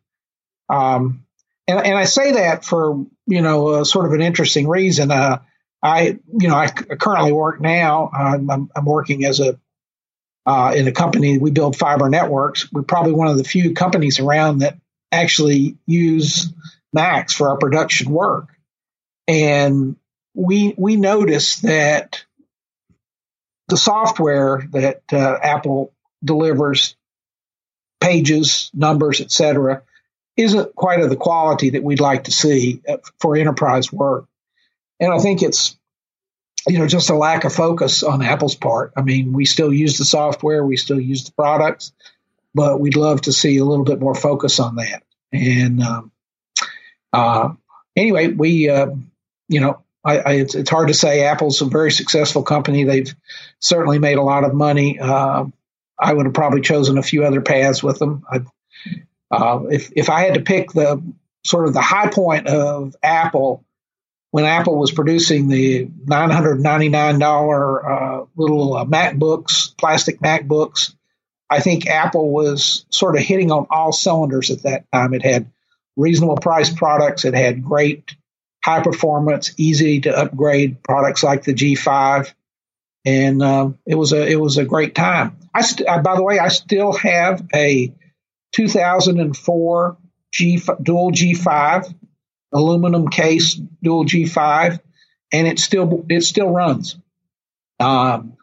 Um, 0.67 1.24
and, 1.67 1.79
and 1.79 1.97
I 1.97 2.05
say 2.05 2.33
that 2.33 2.65
for, 2.65 3.05
you 3.27 3.41
know, 3.41 3.83
sort 3.83 4.05
of 4.05 4.13
an 4.13 4.21
interesting 4.21 4.67
reason. 4.67 5.11
Uh, 5.11 5.39
I, 5.81 6.19
you 6.39 6.47
know, 6.47 6.55
I 6.55 6.67
currently 6.67 7.31
work 7.31 7.61
now. 7.61 8.09
I'm, 8.13 8.49
I'm 8.75 8.85
working 8.85 9.25
as 9.25 9.39
a 9.39 9.59
uh, 10.45 10.73
in 10.75 10.87
a 10.87 10.91
company. 10.91 11.37
We 11.37 11.51
build 11.51 11.75
fiber 11.75 12.09
networks. 12.09 12.71
We're 12.71 12.83
probably 12.83 13.13
one 13.13 13.27
of 13.27 13.37
the 13.37 13.43
few 13.43 13.73
companies 13.73 14.19
around 14.19 14.59
that 14.59 14.77
actually 15.11 15.77
use 15.85 16.53
Macs 16.93 17.33
for 17.33 17.49
our 17.49 17.57
production 17.57 18.11
work. 18.11 18.49
And 19.27 19.95
we 20.33 20.75
we 20.77 20.97
noticed 20.97 21.63
that 21.63 22.25
the 23.69 23.77
software 23.77 24.67
that 24.71 25.01
uh, 25.11 25.37
Apple 25.41 25.93
delivers 26.23 26.95
pages, 27.99 28.69
numbers, 28.73 29.21
etc., 29.21 29.81
isn't 30.37 30.75
quite 30.75 30.99
of 30.99 31.09
the 31.09 31.15
quality 31.15 31.71
that 31.71 31.83
we'd 31.83 31.99
like 31.99 32.25
to 32.25 32.31
see 32.31 32.81
uh, 32.87 32.97
for 33.19 33.35
enterprise 33.35 33.91
work. 33.91 34.25
And 34.99 35.13
I 35.13 35.19
think 35.19 35.41
it's 35.41 35.77
you 36.67 36.79
know 36.79 36.87
just 36.87 37.09
a 37.09 37.15
lack 37.15 37.43
of 37.43 37.53
focus 37.53 38.03
on 38.03 38.21
Apple's 38.21 38.55
part. 38.55 38.93
I 38.97 39.01
mean, 39.01 39.33
we 39.33 39.45
still 39.45 39.73
use 39.73 39.97
the 39.97 40.05
software, 40.05 40.65
we 40.65 40.77
still 40.77 40.99
use 40.99 41.25
the 41.25 41.31
products, 41.31 41.91
but 42.53 42.79
we'd 42.79 42.95
love 42.95 43.21
to 43.21 43.33
see 43.33 43.57
a 43.57 43.65
little 43.65 43.85
bit 43.85 43.99
more 43.99 44.15
focus 44.15 44.59
on 44.59 44.75
that. 44.75 45.03
And 45.31 45.81
um, 45.81 46.11
uh, 47.13 47.53
anyway, 47.95 48.27
we 48.27 48.69
uh, 48.69 48.87
you 49.47 49.61
know 49.61 49.83
I, 50.03 50.17
I, 50.17 50.31
it's, 50.33 50.55
it's, 50.55 50.69
hard 50.69 50.89
to 50.89 50.93
say. 50.93 51.23
Apple's 51.23 51.61
a 51.61 51.65
very 51.65 51.91
successful 51.91 52.43
company. 52.43 52.83
They've 52.83 53.13
certainly 53.59 53.99
made 53.99 54.17
a 54.17 54.23
lot 54.23 54.43
of 54.43 54.53
money. 54.53 54.99
Uh, 54.99 55.45
I 55.97 56.13
would 56.13 56.25
have 56.25 56.35
probably 56.35 56.61
chosen 56.61 56.97
a 56.97 57.03
few 57.03 57.25
other 57.25 57.41
paths 57.41 57.81
with 57.81 57.99
them. 57.99 58.23
Uh, 59.35 59.63
if 59.69 59.91
if 59.95 60.09
I 60.09 60.21
had 60.21 60.35
to 60.35 60.41
pick 60.41 60.71
the 60.71 61.01
sort 61.43 61.67
of 61.67 61.73
the 61.73 61.81
high 61.81 62.09
point 62.09 62.47
of 62.47 62.95
Apple 63.03 63.63
when 64.31 64.45
Apple 64.45 64.77
was 64.77 64.91
producing 64.91 65.47
the 65.47 65.89
nine 66.05 66.29
hundred 66.29 66.59
ninety 66.59 66.89
nine 66.89 67.19
dollar 67.19 67.89
uh, 67.89 68.25
little 68.35 68.75
uh, 68.75 68.85
MacBooks, 68.85 69.75
plastic 69.77 70.19
MacBooks, 70.19 70.93
I 71.49 71.59
think 71.59 71.87
Apple 71.87 72.31
was 72.31 72.85
sort 72.89 73.15
of 73.15 73.21
hitting 73.21 73.51
on 73.51 73.67
all 73.69 73.91
cylinders 73.91 74.51
at 74.51 74.63
that 74.63 74.85
time. 74.91 75.13
It 75.13 75.23
had 75.23 75.51
reasonable 75.95 76.37
price 76.37 76.73
products. 76.73 77.25
It 77.25 77.33
had 77.33 77.63
great 77.63 78.15
high 78.63 78.81
performance, 78.81 79.53
easy 79.57 80.01
to 80.01 80.17
upgrade 80.17 80.81
products 80.83 81.23
like 81.23 81.43
the 81.43 81.53
G5 81.53 82.33
and 83.05 83.43
um, 83.43 83.77
it 83.85 83.95
was 83.95 84.11
a 84.11 84.27
it 84.27 84.39
was 84.39 84.57
a 84.57 84.65
great 84.65 84.95
time. 84.95 85.37
I 85.53 85.61
st- 85.61 85.87
uh, 85.87 86.01
by 86.01 86.15
the 86.15 86.23
way, 86.23 86.39
I 86.39 86.49
still 86.49 86.91
have 86.93 87.45
a 87.53 87.93
2004 88.55 89.97
G 90.31 90.61
dual 90.81 91.11
G5 91.11 91.93
aluminum 92.55 93.09
case 93.09 93.55
dual 93.83 94.05
G5, 94.05 94.79
and 95.31 95.47
it 95.47 95.59
still 95.59 96.05
it 96.09 96.21
still 96.21 96.49
runs. 96.49 96.97
Um, 97.79 98.37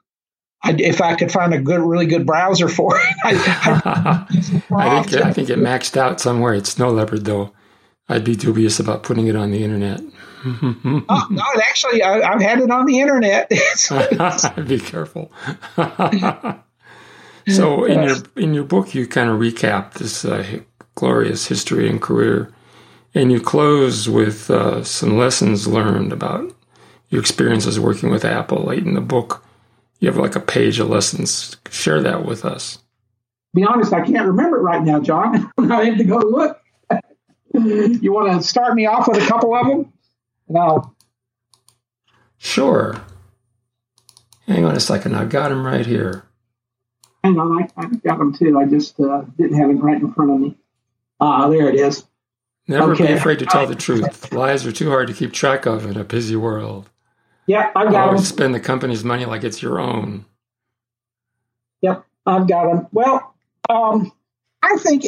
I, 0.62 0.72
if 0.79 1.01
I 1.01 1.16
could 1.16 1.33
find 1.33 1.55
a 1.55 1.61
good, 1.61 1.81
really 1.81 2.07
good 2.07 2.27
browser 2.27 2.68
for 2.68 2.96
it, 2.96 3.14
I, 3.25 4.27
I, 4.70 4.96
I 4.98 5.03
think 5.03 5.25
I 5.25 5.33
think 5.33 5.51
it 5.51 5.59
maxed 5.59 5.96
out 5.96 6.20
somewhere 6.20 6.55
It's 6.55 6.70
Snow 6.70 6.90
Leopard, 6.90 7.25
though. 7.25 7.53
I'd 8.09 8.25
be 8.25 8.37
dubious 8.37 8.79
about 8.79 9.03
putting 9.05 9.29
it 9.29 9.37
on 9.37 9.51
the 9.51 9.64
internet. 9.64 10.01
oh, 10.44 11.27
no, 11.31 11.42
actually, 11.57 12.03
I, 12.03 12.33
have 12.33 12.42
had 12.42 12.61
it 12.61 12.70
on 12.70 12.85
the 12.85 12.98
internet. 12.98 13.48
Be 14.66 14.81
careful. 14.81 15.33
So, 17.48 17.85
in 17.85 18.02
your 18.02 18.16
in 18.37 18.55
your 18.55 18.64
book, 18.64 18.94
you 18.94 19.07
kind 19.07 19.31
of 19.31 19.40
recap 19.40 19.94
this 19.94 20.24
uh, 20.24 20.61
glorious 20.94 21.46
history 21.46 21.88
and 21.88 22.00
career, 22.00 22.52
and 23.14 23.33
you 23.33 23.40
close 23.40 24.09
with 24.09 24.50
uh, 24.50 24.85
some 24.85 25.16
lessons 25.16 25.66
learned 25.66 26.12
about 26.12 26.55
your 27.09 27.20
experiences 27.20 27.81
working 27.81 28.11
with 28.11 28.24
Apple. 28.24 28.64
Late 28.64 28.85
in 28.85 28.94
the 28.94 29.00
book, 29.00 29.44
you 29.98 30.09
have 30.09 30.18
like 30.18 30.37
a 30.37 30.40
page 30.40 30.78
of 30.78 30.88
lessons. 30.88 31.57
Share 31.70 32.00
that 32.02 32.24
with 32.24 32.44
us. 32.44 32.78
Be 33.55 33.64
honest, 33.64 33.92
I 33.92 34.00
can't 34.00 34.26
remember 34.26 34.59
it 34.59 34.62
right 34.62 34.83
now, 34.83 35.00
John. 35.00 35.50
I 35.59 35.85
have 35.85 35.98
to 35.98 36.05
go 36.05 36.18
look. 36.18 36.61
you 37.52 38.12
want 38.12 38.40
to 38.40 38.46
start 38.46 38.74
me 38.74 38.87
off 38.87 39.09
with 39.09 39.22
a 39.22 39.26
couple 39.26 39.55
of 39.55 39.66
them? 39.66 39.92
No. 40.48 40.94
Sure. 42.38 43.00
Hang 44.46 44.64
on 44.64 44.74
a 44.74 44.81
second. 44.81 45.14
I've 45.14 45.28
got 45.28 45.52
him 45.52 45.66
right 45.66 45.87
here. 45.87 46.24
Hang 47.22 47.38
on. 47.38 47.68
I, 47.76 47.82
have 47.82 48.02
got 48.02 48.20
him 48.20 48.35
too. 48.35 48.58
I 48.58 48.66
just 48.66 48.98
uh, 48.98 49.22
didn't 49.37 49.58
have 49.58 49.70
it 49.70 49.74
right 49.74 50.00
in 50.00 50.12
front 50.12 50.30
of 50.30 50.40
me. 50.40 50.56
Ah, 51.20 51.48
there 51.48 51.68
it 51.68 51.76
is. 51.76 52.04
Never 52.68 52.92
okay. 52.92 53.08
be 53.08 53.12
afraid 53.12 53.40
to 53.40 53.46
tell 53.46 53.66
the 53.66 53.74
truth. 53.74 54.32
Lies 54.32 54.66
are 54.66 54.72
too 54.72 54.90
hard 54.90 55.08
to 55.08 55.14
keep 55.14 55.32
track 55.32 55.66
of 55.66 55.85
in 55.85 55.96
a 55.96 56.04
busy 56.04 56.37
world. 56.37 56.88
Yeah, 57.46 57.70
I've 57.74 57.90
got 57.90 58.08
Always 58.08 58.28
them. 58.28 58.37
spend 58.37 58.54
the 58.54 58.61
company's 58.61 59.04
money 59.04 59.24
like 59.24 59.42
it's 59.42 59.61
your 59.61 59.80
own. 59.80 60.24
Yep, 61.80 62.04
I've 62.24 62.46
got 62.46 62.66
them. 62.66 62.87
Well, 62.92 63.35
um, 63.68 64.12
I 64.62 64.76
think 64.76 65.06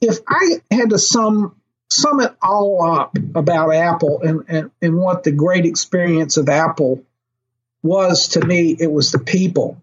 if 0.00 0.18
I 0.26 0.60
had 0.70 0.90
to 0.90 0.98
sum 0.98 1.54
sum 1.88 2.20
it 2.20 2.34
all 2.42 2.82
up 2.84 3.16
about 3.34 3.70
Apple 3.70 4.20
and, 4.22 4.44
and, 4.48 4.70
and 4.82 4.96
what 4.96 5.22
the 5.22 5.30
great 5.30 5.64
experience 5.64 6.36
of 6.36 6.48
Apple 6.48 7.04
was 7.82 8.28
to 8.28 8.44
me, 8.44 8.76
it 8.78 8.90
was 8.90 9.12
the 9.12 9.20
people. 9.20 9.80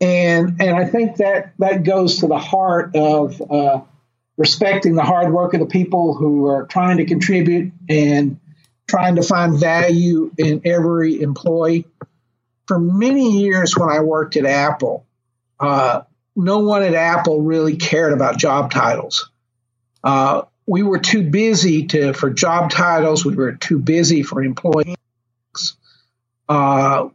And, 0.00 0.60
and 0.60 0.76
I 0.76 0.84
think 0.84 1.16
that, 1.16 1.52
that 1.58 1.82
goes 1.84 2.18
to 2.18 2.26
the 2.26 2.38
heart 2.38 2.94
of 2.94 3.40
uh, 3.40 3.80
respecting 4.36 4.94
the 4.94 5.02
hard 5.02 5.32
work 5.32 5.54
of 5.54 5.60
the 5.60 5.66
people 5.66 6.14
who 6.14 6.46
are 6.46 6.66
trying 6.66 6.98
to 6.98 7.06
contribute 7.06 7.72
and 7.88 8.38
trying 8.86 9.16
to 9.16 9.22
find 9.22 9.58
value 9.58 10.30
in 10.36 10.62
every 10.64 11.20
employee. 11.20 11.86
For 12.66 12.78
many 12.78 13.42
years 13.42 13.76
when 13.76 13.88
I 13.88 14.00
worked 14.00 14.36
at 14.36 14.44
Apple, 14.44 15.06
uh, 15.58 16.02
no 16.34 16.58
one 16.58 16.82
at 16.82 16.94
Apple 16.94 17.40
really 17.40 17.76
cared 17.76 18.12
about 18.12 18.38
job 18.38 18.70
titles. 18.70 19.30
Uh, 20.04 20.42
we 20.66 20.82
were 20.82 20.98
too 20.98 21.22
busy 21.22 21.86
to 21.86 22.12
for 22.12 22.30
job 22.30 22.70
titles. 22.70 23.24
We 23.24 23.34
were 23.34 23.52
too 23.52 23.78
busy 23.78 24.22
for 24.22 24.42
employees. 24.42 24.96
Uh, 26.48 27.08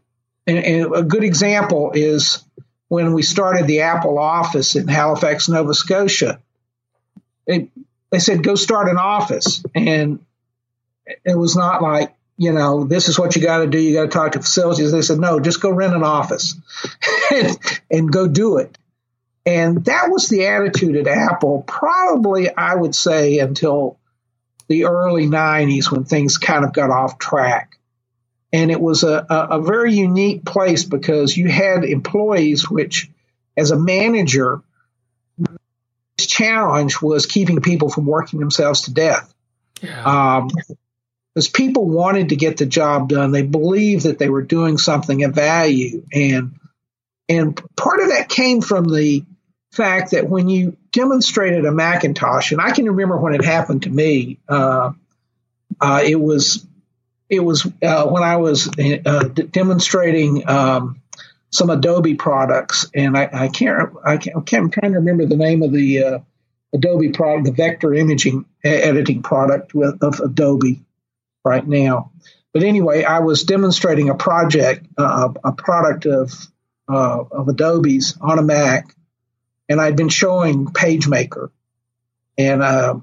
and, 0.48 0.58
and, 0.58 0.96
a 0.96 1.04
good 1.04 1.24
example 1.24 1.92
is 1.94 2.44
when 2.92 3.14
we 3.14 3.22
started 3.22 3.68
the 3.68 3.84
Apple 3.84 4.20
office 4.20 4.76
in 4.76 4.86
Halifax, 4.86 5.48
Nova 5.48 5.74
Scotia. 5.74 6.42
They, 7.48 7.70
they 8.10 8.20
said, 8.20 8.44
go 8.44 8.56
start 8.56 8.90
an 8.90 8.98
office. 8.98 9.64
And 9.74 10.20
it 11.24 11.38
was 11.38 11.56
not 11.56 11.82
like, 11.82 12.14
you 12.36 12.52
know, 12.52 12.84
this 12.84 13.08
is 13.08 13.18
what 13.18 13.34
you 13.34 13.42
got 13.42 13.60
to 13.60 13.68
do. 13.68 13.80
You 13.80 13.94
got 13.94 14.02
to 14.02 14.10
talk 14.10 14.34
to 14.34 14.42
facilities. 14.42 14.92
They 14.92 15.04
said, 15.04 15.20
no, 15.20 15.40
just 15.40 15.62
go 15.62 15.72
rent 15.72 15.96
an 15.96 16.04
office 16.04 16.56
and, 17.34 17.58
and 17.90 18.12
go 18.12 18.28
do 18.28 18.58
it. 18.58 18.78
And 19.46 19.86
that 19.86 20.10
was 20.10 20.28
the 20.28 20.48
attitude 20.48 20.98
at 20.98 21.08
Apple, 21.08 21.64
probably, 21.66 22.54
I 22.54 22.76
would 22.76 22.94
say, 22.94 23.40
until 23.40 24.00
the 24.68 24.84
early 24.84 25.28
90s 25.28 25.90
when 25.90 26.04
things 26.04 26.38
kind 26.38 26.66
of 26.66 26.74
got 26.74 26.90
off 26.90 27.20
track. 27.20 27.78
And 28.54 28.70
it 28.70 28.82
was 28.82 29.04
a, 29.04 29.26
a, 29.30 29.60
a 29.60 29.62
very 29.62 29.94
unique 29.94 30.44
place 30.44 30.84
because 30.84 31.36
you 31.36 31.50
had 31.50 31.86
employees, 31.86 32.70
which, 32.70 33.10
as 33.56 33.72
a 33.72 33.80
manager, 33.80 34.62
challenge 36.18 37.02
was 37.02 37.26
keeping 37.26 37.62
people 37.62 37.90
from 37.90 38.06
working 38.06 38.40
themselves 38.40 38.82
to 38.84 38.94
death. 38.94 39.34
Yeah. 39.82 40.04
Um, 40.04 40.50
because 41.34 41.48
people 41.48 41.88
wanted 41.88 42.30
to 42.30 42.36
get 42.36 42.58
the 42.58 42.66
job 42.66 43.10
done. 43.10 43.32
They 43.32 43.42
believed 43.44 44.04
that 44.04 44.20
they 44.20 44.30
were 44.30 44.42
doing 44.42 44.78
something 44.78 45.24
of 45.24 45.34
value, 45.34 46.06
and 46.12 46.60
and 47.30 47.62
part 47.78 48.02
of 48.02 48.10
that 48.10 48.28
came 48.28 48.60
from 48.62 48.84
the 48.84 49.24
fact 49.72 50.12
that 50.12 50.28
when 50.28 50.50
you 50.50 50.76
demonstrated 50.92 51.66
a 51.66 51.72
Macintosh, 51.72 52.52
and 52.52 52.60
I 52.60 52.72
can 52.72 52.86
remember 52.86 53.18
when 53.18 53.34
it 53.34 53.46
happened 53.46 53.84
to 53.84 53.90
me, 53.90 54.40
uh, 54.50 54.92
uh, 55.80 56.02
it 56.04 56.20
was 56.20 56.66
it 57.32 57.40
was 57.40 57.66
uh, 57.82 58.06
when 58.08 58.24
I 58.24 58.36
was 58.36 58.68
uh, 58.78 59.24
demonstrating 59.52 60.48
um, 60.50 61.02
some 61.50 61.70
Adobe 61.70 62.16
products, 62.16 62.86
and 62.94 63.18
I, 63.18 63.30
I 63.32 63.48
can't 63.48 63.94
I 64.06 64.18
can't, 64.18 64.46
I'm 64.54 64.70
trying 64.70 64.92
to 64.92 65.00
remember 65.00 65.26
the 65.26 65.38
name 65.38 65.64
of 65.64 65.72
the 65.72 66.04
uh, 66.04 66.20
Adobe 66.74 67.14
product, 67.14 67.46
the 67.46 67.54
vector 67.54 67.94
imaging 67.94 68.46
editing 68.66 69.24
product 69.24 69.74
with, 69.74 70.04
of 70.04 70.20
Adobe 70.20 70.82
right 71.46 71.66
now. 71.66 72.12
But 72.54 72.64
anyway, 72.64 73.06
I 73.06 73.20
was 73.20 73.46
demonstrating 73.46 74.10
a 74.10 74.16
project, 74.16 74.86
uh, 74.98 75.30
a 75.42 75.54
product 75.54 76.06
of 76.06 76.34
uh, 76.90 77.24
of 77.32 77.48
Adobe's 77.48 78.18
on 78.20 78.40
a 78.40 78.44
Mac, 78.44 78.94
and 79.70 79.80
I'd 79.80 79.96
been 79.96 80.10
showing 80.10 80.66
PageMaker, 80.66 81.50
and 82.38 82.62
uh, 82.62 83.00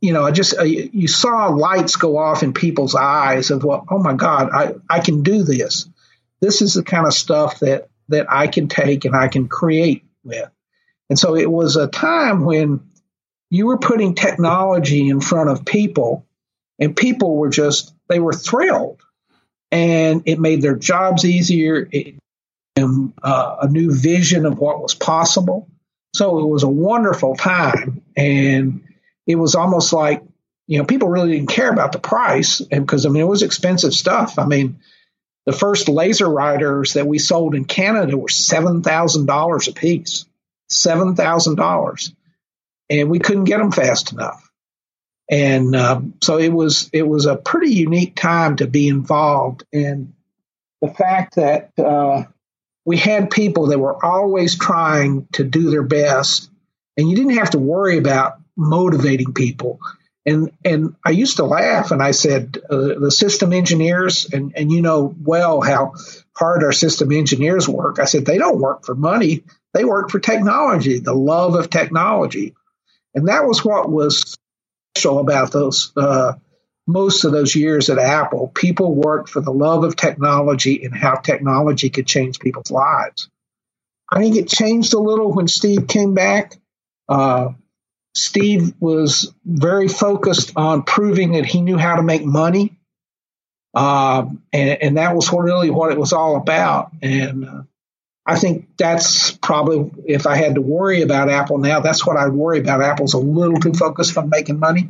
you 0.00 0.12
know, 0.12 0.24
I 0.24 0.30
just 0.30 0.58
uh, 0.58 0.62
you 0.62 1.08
saw 1.08 1.48
lights 1.48 1.96
go 1.96 2.18
off 2.18 2.42
in 2.42 2.52
people's 2.52 2.94
eyes 2.94 3.50
of 3.50 3.64
well, 3.64 3.86
oh 3.90 3.98
my 3.98 4.14
God, 4.14 4.50
I 4.52 4.74
I 4.88 5.00
can 5.00 5.22
do 5.22 5.42
this. 5.42 5.88
This 6.40 6.60
is 6.62 6.74
the 6.74 6.82
kind 6.82 7.06
of 7.06 7.14
stuff 7.14 7.60
that 7.60 7.88
that 8.08 8.26
I 8.30 8.46
can 8.46 8.68
take 8.68 9.04
and 9.04 9.16
I 9.16 9.28
can 9.28 9.48
create 9.48 10.04
with. 10.22 10.48
And 11.08 11.18
so 11.18 11.36
it 11.36 11.50
was 11.50 11.76
a 11.76 11.88
time 11.88 12.44
when 12.44 12.80
you 13.50 13.66
were 13.66 13.78
putting 13.78 14.14
technology 14.14 15.08
in 15.08 15.20
front 15.20 15.50
of 15.50 15.64
people 15.64 16.26
and 16.78 16.96
people 16.96 17.36
were 17.36 17.48
just 17.48 17.94
they 18.08 18.18
were 18.18 18.32
thrilled 18.32 19.00
and 19.70 20.22
it 20.26 20.38
made 20.38 20.62
their 20.62 20.76
jobs 20.76 21.24
easier 21.24 21.88
it, 21.90 22.16
uh, 22.78 23.56
a 23.62 23.68
new 23.68 23.94
vision 23.94 24.44
of 24.44 24.58
what 24.58 24.80
was 24.80 24.94
possible 24.94 25.68
so 26.14 26.38
it 26.38 26.46
was 26.46 26.62
a 26.62 26.68
wonderful 26.68 27.34
time 27.34 28.02
and 28.16 28.82
it 29.26 29.36
was 29.36 29.54
almost 29.54 29.92
like 29.92 30.22
you 30.66 30.78
know 30.78 30.84
people 30.84 31.08
really 31.08 31.32
didn't 31.32 31.50
care 31.50 31.70
about 31.70 31.92
the 31.92 31.98
price 31.98 32.60
because 32.60 33.06
i 33.06 33.08
mean 33.08 33.22
it 33.22 33.28
was 33.28 33.42
expensive 33.42 33.94
stuff. 33.94 34.38
I 34.38 34.46
mean 34.46 34.80
the 35.46 35.52
first 35.52 35.86
LaserWriters 35.86 36.94
that 36.94 37.06
we 37.06 37.18
sold 37.18 37.54
in 37.54 37.64
canada 37.64 38.16
were 38.16 38.28
$7000 38.28 39.68
a 39.68 39.72
piece 39.72 40.26
$7000 40.70 42.14
and 42.90 43.10
we 43.10 43.18
couldn't 43.18 43.44
get 43.44 43.58
them 43.58 43.72
fast 43.72 44.12
enough. 44.12 44.42
And 45.28 45.74
um, 45.74 46.14
so 46.22 46.38
it 46.38 46.52
was 46.52 46.88
it 46.92 47.02
was 47.02 47.26
a 47.26 47.36
pretty 47.36 47.72
unique 47.72 48.14
time 48.14 48.56
to 48.56 48.68
be 48.68 48.88
involved 48.88 49.64
and 49.72 50.12
the 50.80 50.88
fact 50.88 51.34
that 51.36 51.72
uh, 51.78 52.24
we 52.84 52.96
had 52.96 53.30
people 53.30 53.68
that 53.68 53.80
were 53.80 54.04
always 54.04 54.56
trying 54.56 55.26
to 55.32 55.42
do 55.42 55.70
their 55.70 55.82
best 55.82 56.48
and 56.96 57.08
you 57.08 57.16
didn't 57.16 57.38
have 57.38 57.50
to 57.50 57.58
worry 57.58 57.98
about 57.98 58.38
motivating 58.56 59.34
people 59.34 59.80
and 60.26 60.52
and 60.64 60.96
I 61.04 61.10
used 61.10 61.38
to 61.38 61.44
laugh 61.44 61.90
and 61.92 62.02
I 62.02 62.12
said 62.12 62.58
uh, 62.70 62.98
the 63.00 63.10
system 63.10 63.52
engineers 63.52 64.28
and 64.32 64.52
and 64.56 64.72
you 64.72 64.82
know 64.82 65.14
well 65.22 65.60
how 65.60 65.94
hard 66.36 66.64
our 66.64 66.72
system 66.72 67.12
engineers 67.12 67.68
work 67.68 67.98
I 68.00 68.06
said 68.06 68.26
they 68.26 68.38
don't 68.38 68.60
work 68.60 68.84
for 68.84 68.94
money 68.94 69.44
they 69.74 69.84
work 69.84 70.10
for 70.10 70.20
technology 70.20 71.00
the 71.00 71.14
love 71.14 71.54
of 71.54 71.70
technology 71.70 72.54
and 73.14 73.28
that 73.28 73.46
was 73.46 73.64
what 73.64 73.90
was 73.90 74.36
special 74.96 75.20
about 75.20 75.52
those 75.52 75.92
uh, 75.96 76.34
most 76.86 77.24
of 77.24 77.32
those 77.32 77.56
years 77.56 77.90
at 77.90 77.98
Apple. 77.98 78.48
People 78.54 78.94
worked 78.94 79.30
for 79.30 79.40
the 79.42 79.52
love 79.52 79.84
of 79.84 79.96
technology 79.96 80.84
and 80.84 80.94
how 80.96 81.16
technology 81.16 81.90
could 81.90 82.06
change 82.06 82.40
people's 82.40 82.70
lives. 82.70 83.30
I 84.10 84.20
think 84.20 84.36
it 84.36 84.48
changed 84.48 84.94
a 84.94 84.98
little 85.00 85.32
when 85.32 85.48
Steve 85.48 85.88
came 85.88 86.14
back. 86.14 86.56
Uh, 87.08 87.50
Steve 88.16 88.72
was 88.80 89.32
very 89.44 89.88
focused 89.88 90.52
on 90.56 90.82
proving 90.82 91.32
that 91.32 91.44
he 91.44 91.60
knew 91.60 91.76
how 91.76 91.96
to 91.96 92.02
make 92.02 92.24
money. 92.24 92.78
Uh, 93.74 94.30
and, 94.54 94.82
and, 94.82 94.96
that 94.96 95.14
was 95.14 95.30
really 95.30 95.68
what 95.68 95.92
it 95.92 95.98
was 95.98 96.14
all 96.14 96.36
about. 96.36 96.92
And 97.02 97.46
uh, 97.46 97.62
I 98.24 98.38
think 98.38 98.68
that's 98.78 99.32
probably 99.32 99.92
if 100.06 100.26
I 100.26 100.34
had 100.34 100.54
to 100.54 100.62
worry 100.62 101.02
about 101.02 101.28
Apple 101.28 101.58
now, 101.58 101.80
that's 101.80 102.06
what 102.06 102.16
I'd 102.16 102.32
worry 102.32 102.58
about. 102.58 102.80
Apple's 102.80 103.12
a 103.12 103.18
little 103.18 103.60
too 103.60 103.74
focused 103.74 104.16
on 104.16 104.30
making 104.30 104.58
money, 104.58 104.88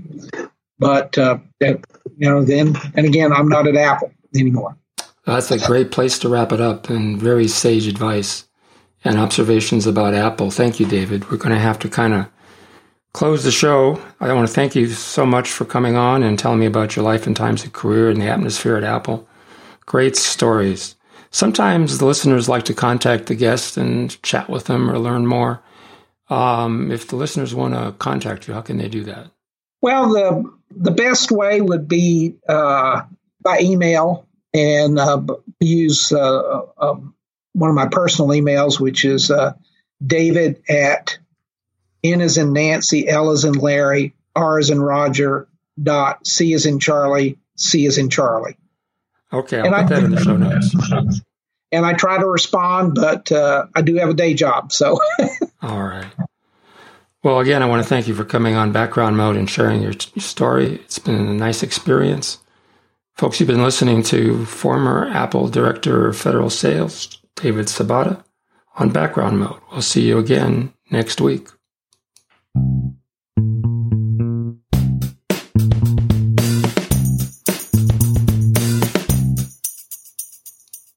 but 0.79 1.19
uh, 1.19 1.39
you 1.61 1.81
know, 2.17 2.45
then 2.45 2.77
and 2.95 3.07
again, 3.07 3.33
I'm 3.33 3.49
not 3.49 3.67
at 3.67 3.75
Apple 3.75 4.13
anymore. 4.37 4.77
That's 5.25 5.51
a 5.51 5.59
great 5.59 5.91
place 5.91 6.21
to 6.21 6.29
wrap 6.29 6.53
it 6.53 6.61
up, 6.61 6.89
and 6.89 7.21
very 7.21 7.49
sage 7.49 7.89
advice 7.89 8.47
and 9.03 9.19
observations 9.19 9.89
about 9.89 10.15
Apple. 10.15 10.53
Thank 10.53 10.79
you, 10.79 10.87
David. 10.87 11.29
We're 11.29 11.39
going 11.39 11.51
to 11.55 11.59
have 11.59 11.81
to 11.81 11.89
kind 11.89 12.15
of 12.15 12.27
close 13.17 13.45
the 13.45 13.51
show. 13.51 13.99
I 14.21 14.31
want 14.35 14.47
to 14.47 14.53
thank 14.53 14.77
you 14.77 14.89
so 14.89 15.25
much 15.25 15.51
for 15.51 15.65
coming 15.65 15.97
on 15.97 16.23
and 16.23 16.39
telling 16.39 16.59
me 16.59 16.67
about 16.67 16.97
your 16.97 17.03
life 17.03 17.27
and 17.27 17.35
times 17.35 17.65
of 17.65 17.73
career 17.73 18.11
and 18.11 18.21
the 18.21 18.29
atmosphere 18.29 18.77
at 18.77 18.85
Apple. 18.85 19.27
Great 19.87 20.17
stories. 20.17 20.97
Sometimes 21.31 21.97
the 21.97 22.05
listeners 22.05 22.47
like 22.47 22.67
to 22.67 22.75
contact 22.75 23.27
the 23.27 23.35
guest 23.35 23.79
and 23.79 24.23
chat 24.23 24.51
with 24.51 24.67
them 24.67 24.91
or 24.91 24.99
learn 24.99 25.27
more. 25.27 25.63
Um, 26.29 26.93
if 26.93 27.09
the 27.09 27.17
listeners 27.17 27.55
want 27.55 27.73
to 27.73 27.93
contact 27.99 28.49
you, 28.49 28.53
how 28.53 28.61
can 28.61 28.77
they 28.77 28.89
do 28.89 29.05
that? 29.05 29.31
Well, 29.81 30.11
the 30.11 30.53
the 30.71 30.91
best 30.91 31.31
way 31.31 31.63
would 31.63 31.89
be 31.89 32.37
uh, 32.47 33.03
by 33.41 33.61
email 33.61 34.27
and 34.53 34.99
uh, 34.99 35.23
use 35.59 36.13
uh, 36.13 36.67
um, 36.77 37.15
one 37.55 37.71
of 37.71 37.77
my 37.77 37.89
personal 37.89 38.31
emails, 38.33 38.79
which 38.79 39.07
is 39.07 39.31
uh, 39.31 39.55
David 40.05 40.63
at 40.69 41.17
N 42.03 42.21
as 42.21 42.39
in 42.39 42.53
Nancy, 42.53 43.09
L 43.09 43.31
as 43.31 43.45
in 43.45 43.55
Larry, 43.55 44.15
R 44.35 44.59
as 44.59 44.71
in 44.71 44.81
Roger, 44.81 45.49
dot 45.83 46.27
C 46.27 46.55
as 46.55 46.67
in 46.67 46.79
Charlie, 46.79 47.39
C 47.57 47.87
as 47.87 47.99
in 47.99 48.11
Charlie. 48.11 48.57
Okay, 49.33 49.59
I'll 49.59 49.67
and 49.67 49.89
put 49.89 49.97
I, 49.97 50.01
that 50.01 50.05
in 50.05 50.11
the 50.13 50.21
show 50.23 50.37
notes. 50.37 51.21
And 51.73 51.85
I 51.85 51.95
try 51.95 52.19
to 52.19 52.27
respond, 52.27 52.95
but 52.95 53.31
uh, 53.33 53.67
I 53.75 53.83
do 53.83 53.97
have 53.97 54.09
a 54.09 54.15
day 54.15 54.35
job. 54.35 54.73
So. 54.73 55.01
All 55.63 55.83
right. 55.83 56.07
Well, 57.25 57.41
again, 57.41 57.61
I 57.61 57.67
want 57.67 57.83
to 57.83 57.89
thank 57.89 58.07
you 58.07 58.15
for 58.15 58.25
coming 58.25 58.55
on 58.55 58.71
Background 58.71 59.17
Mode 59.17 59.37
and 59.37 59.51
sharing 59.51 59.83
your, 59.83 59.95
t- 59.95 60.21
story. 60.21 60.75
It's 60.75 61.01
been 61.01 61.17
a 61.17 61.35
nice 61.35 61.65
experience. 61.65 62.39
Folks, 63.17 63.41
you've 63.41 63.49
been 63.49 63.65
listening 63.65 64.05
to 64.05 64.45
former 64.47 65.09
Apple 65.09 65.49
Director 65.49 66.07
of 66.07 66.17
Federal 66.17 66.51
Sales, 66.51 67.21
David 67.35 67.67
Sobotta, 67.67 68.23
on 68.77 68.91
Background 68.91 69.41
Mode. 69.41 69.61
We'll 69.73 69.83
see 69.83 70.07
you 70.07 70.19
again 70.19 70.73
next 70.93 71.21
week. 71.21 71.49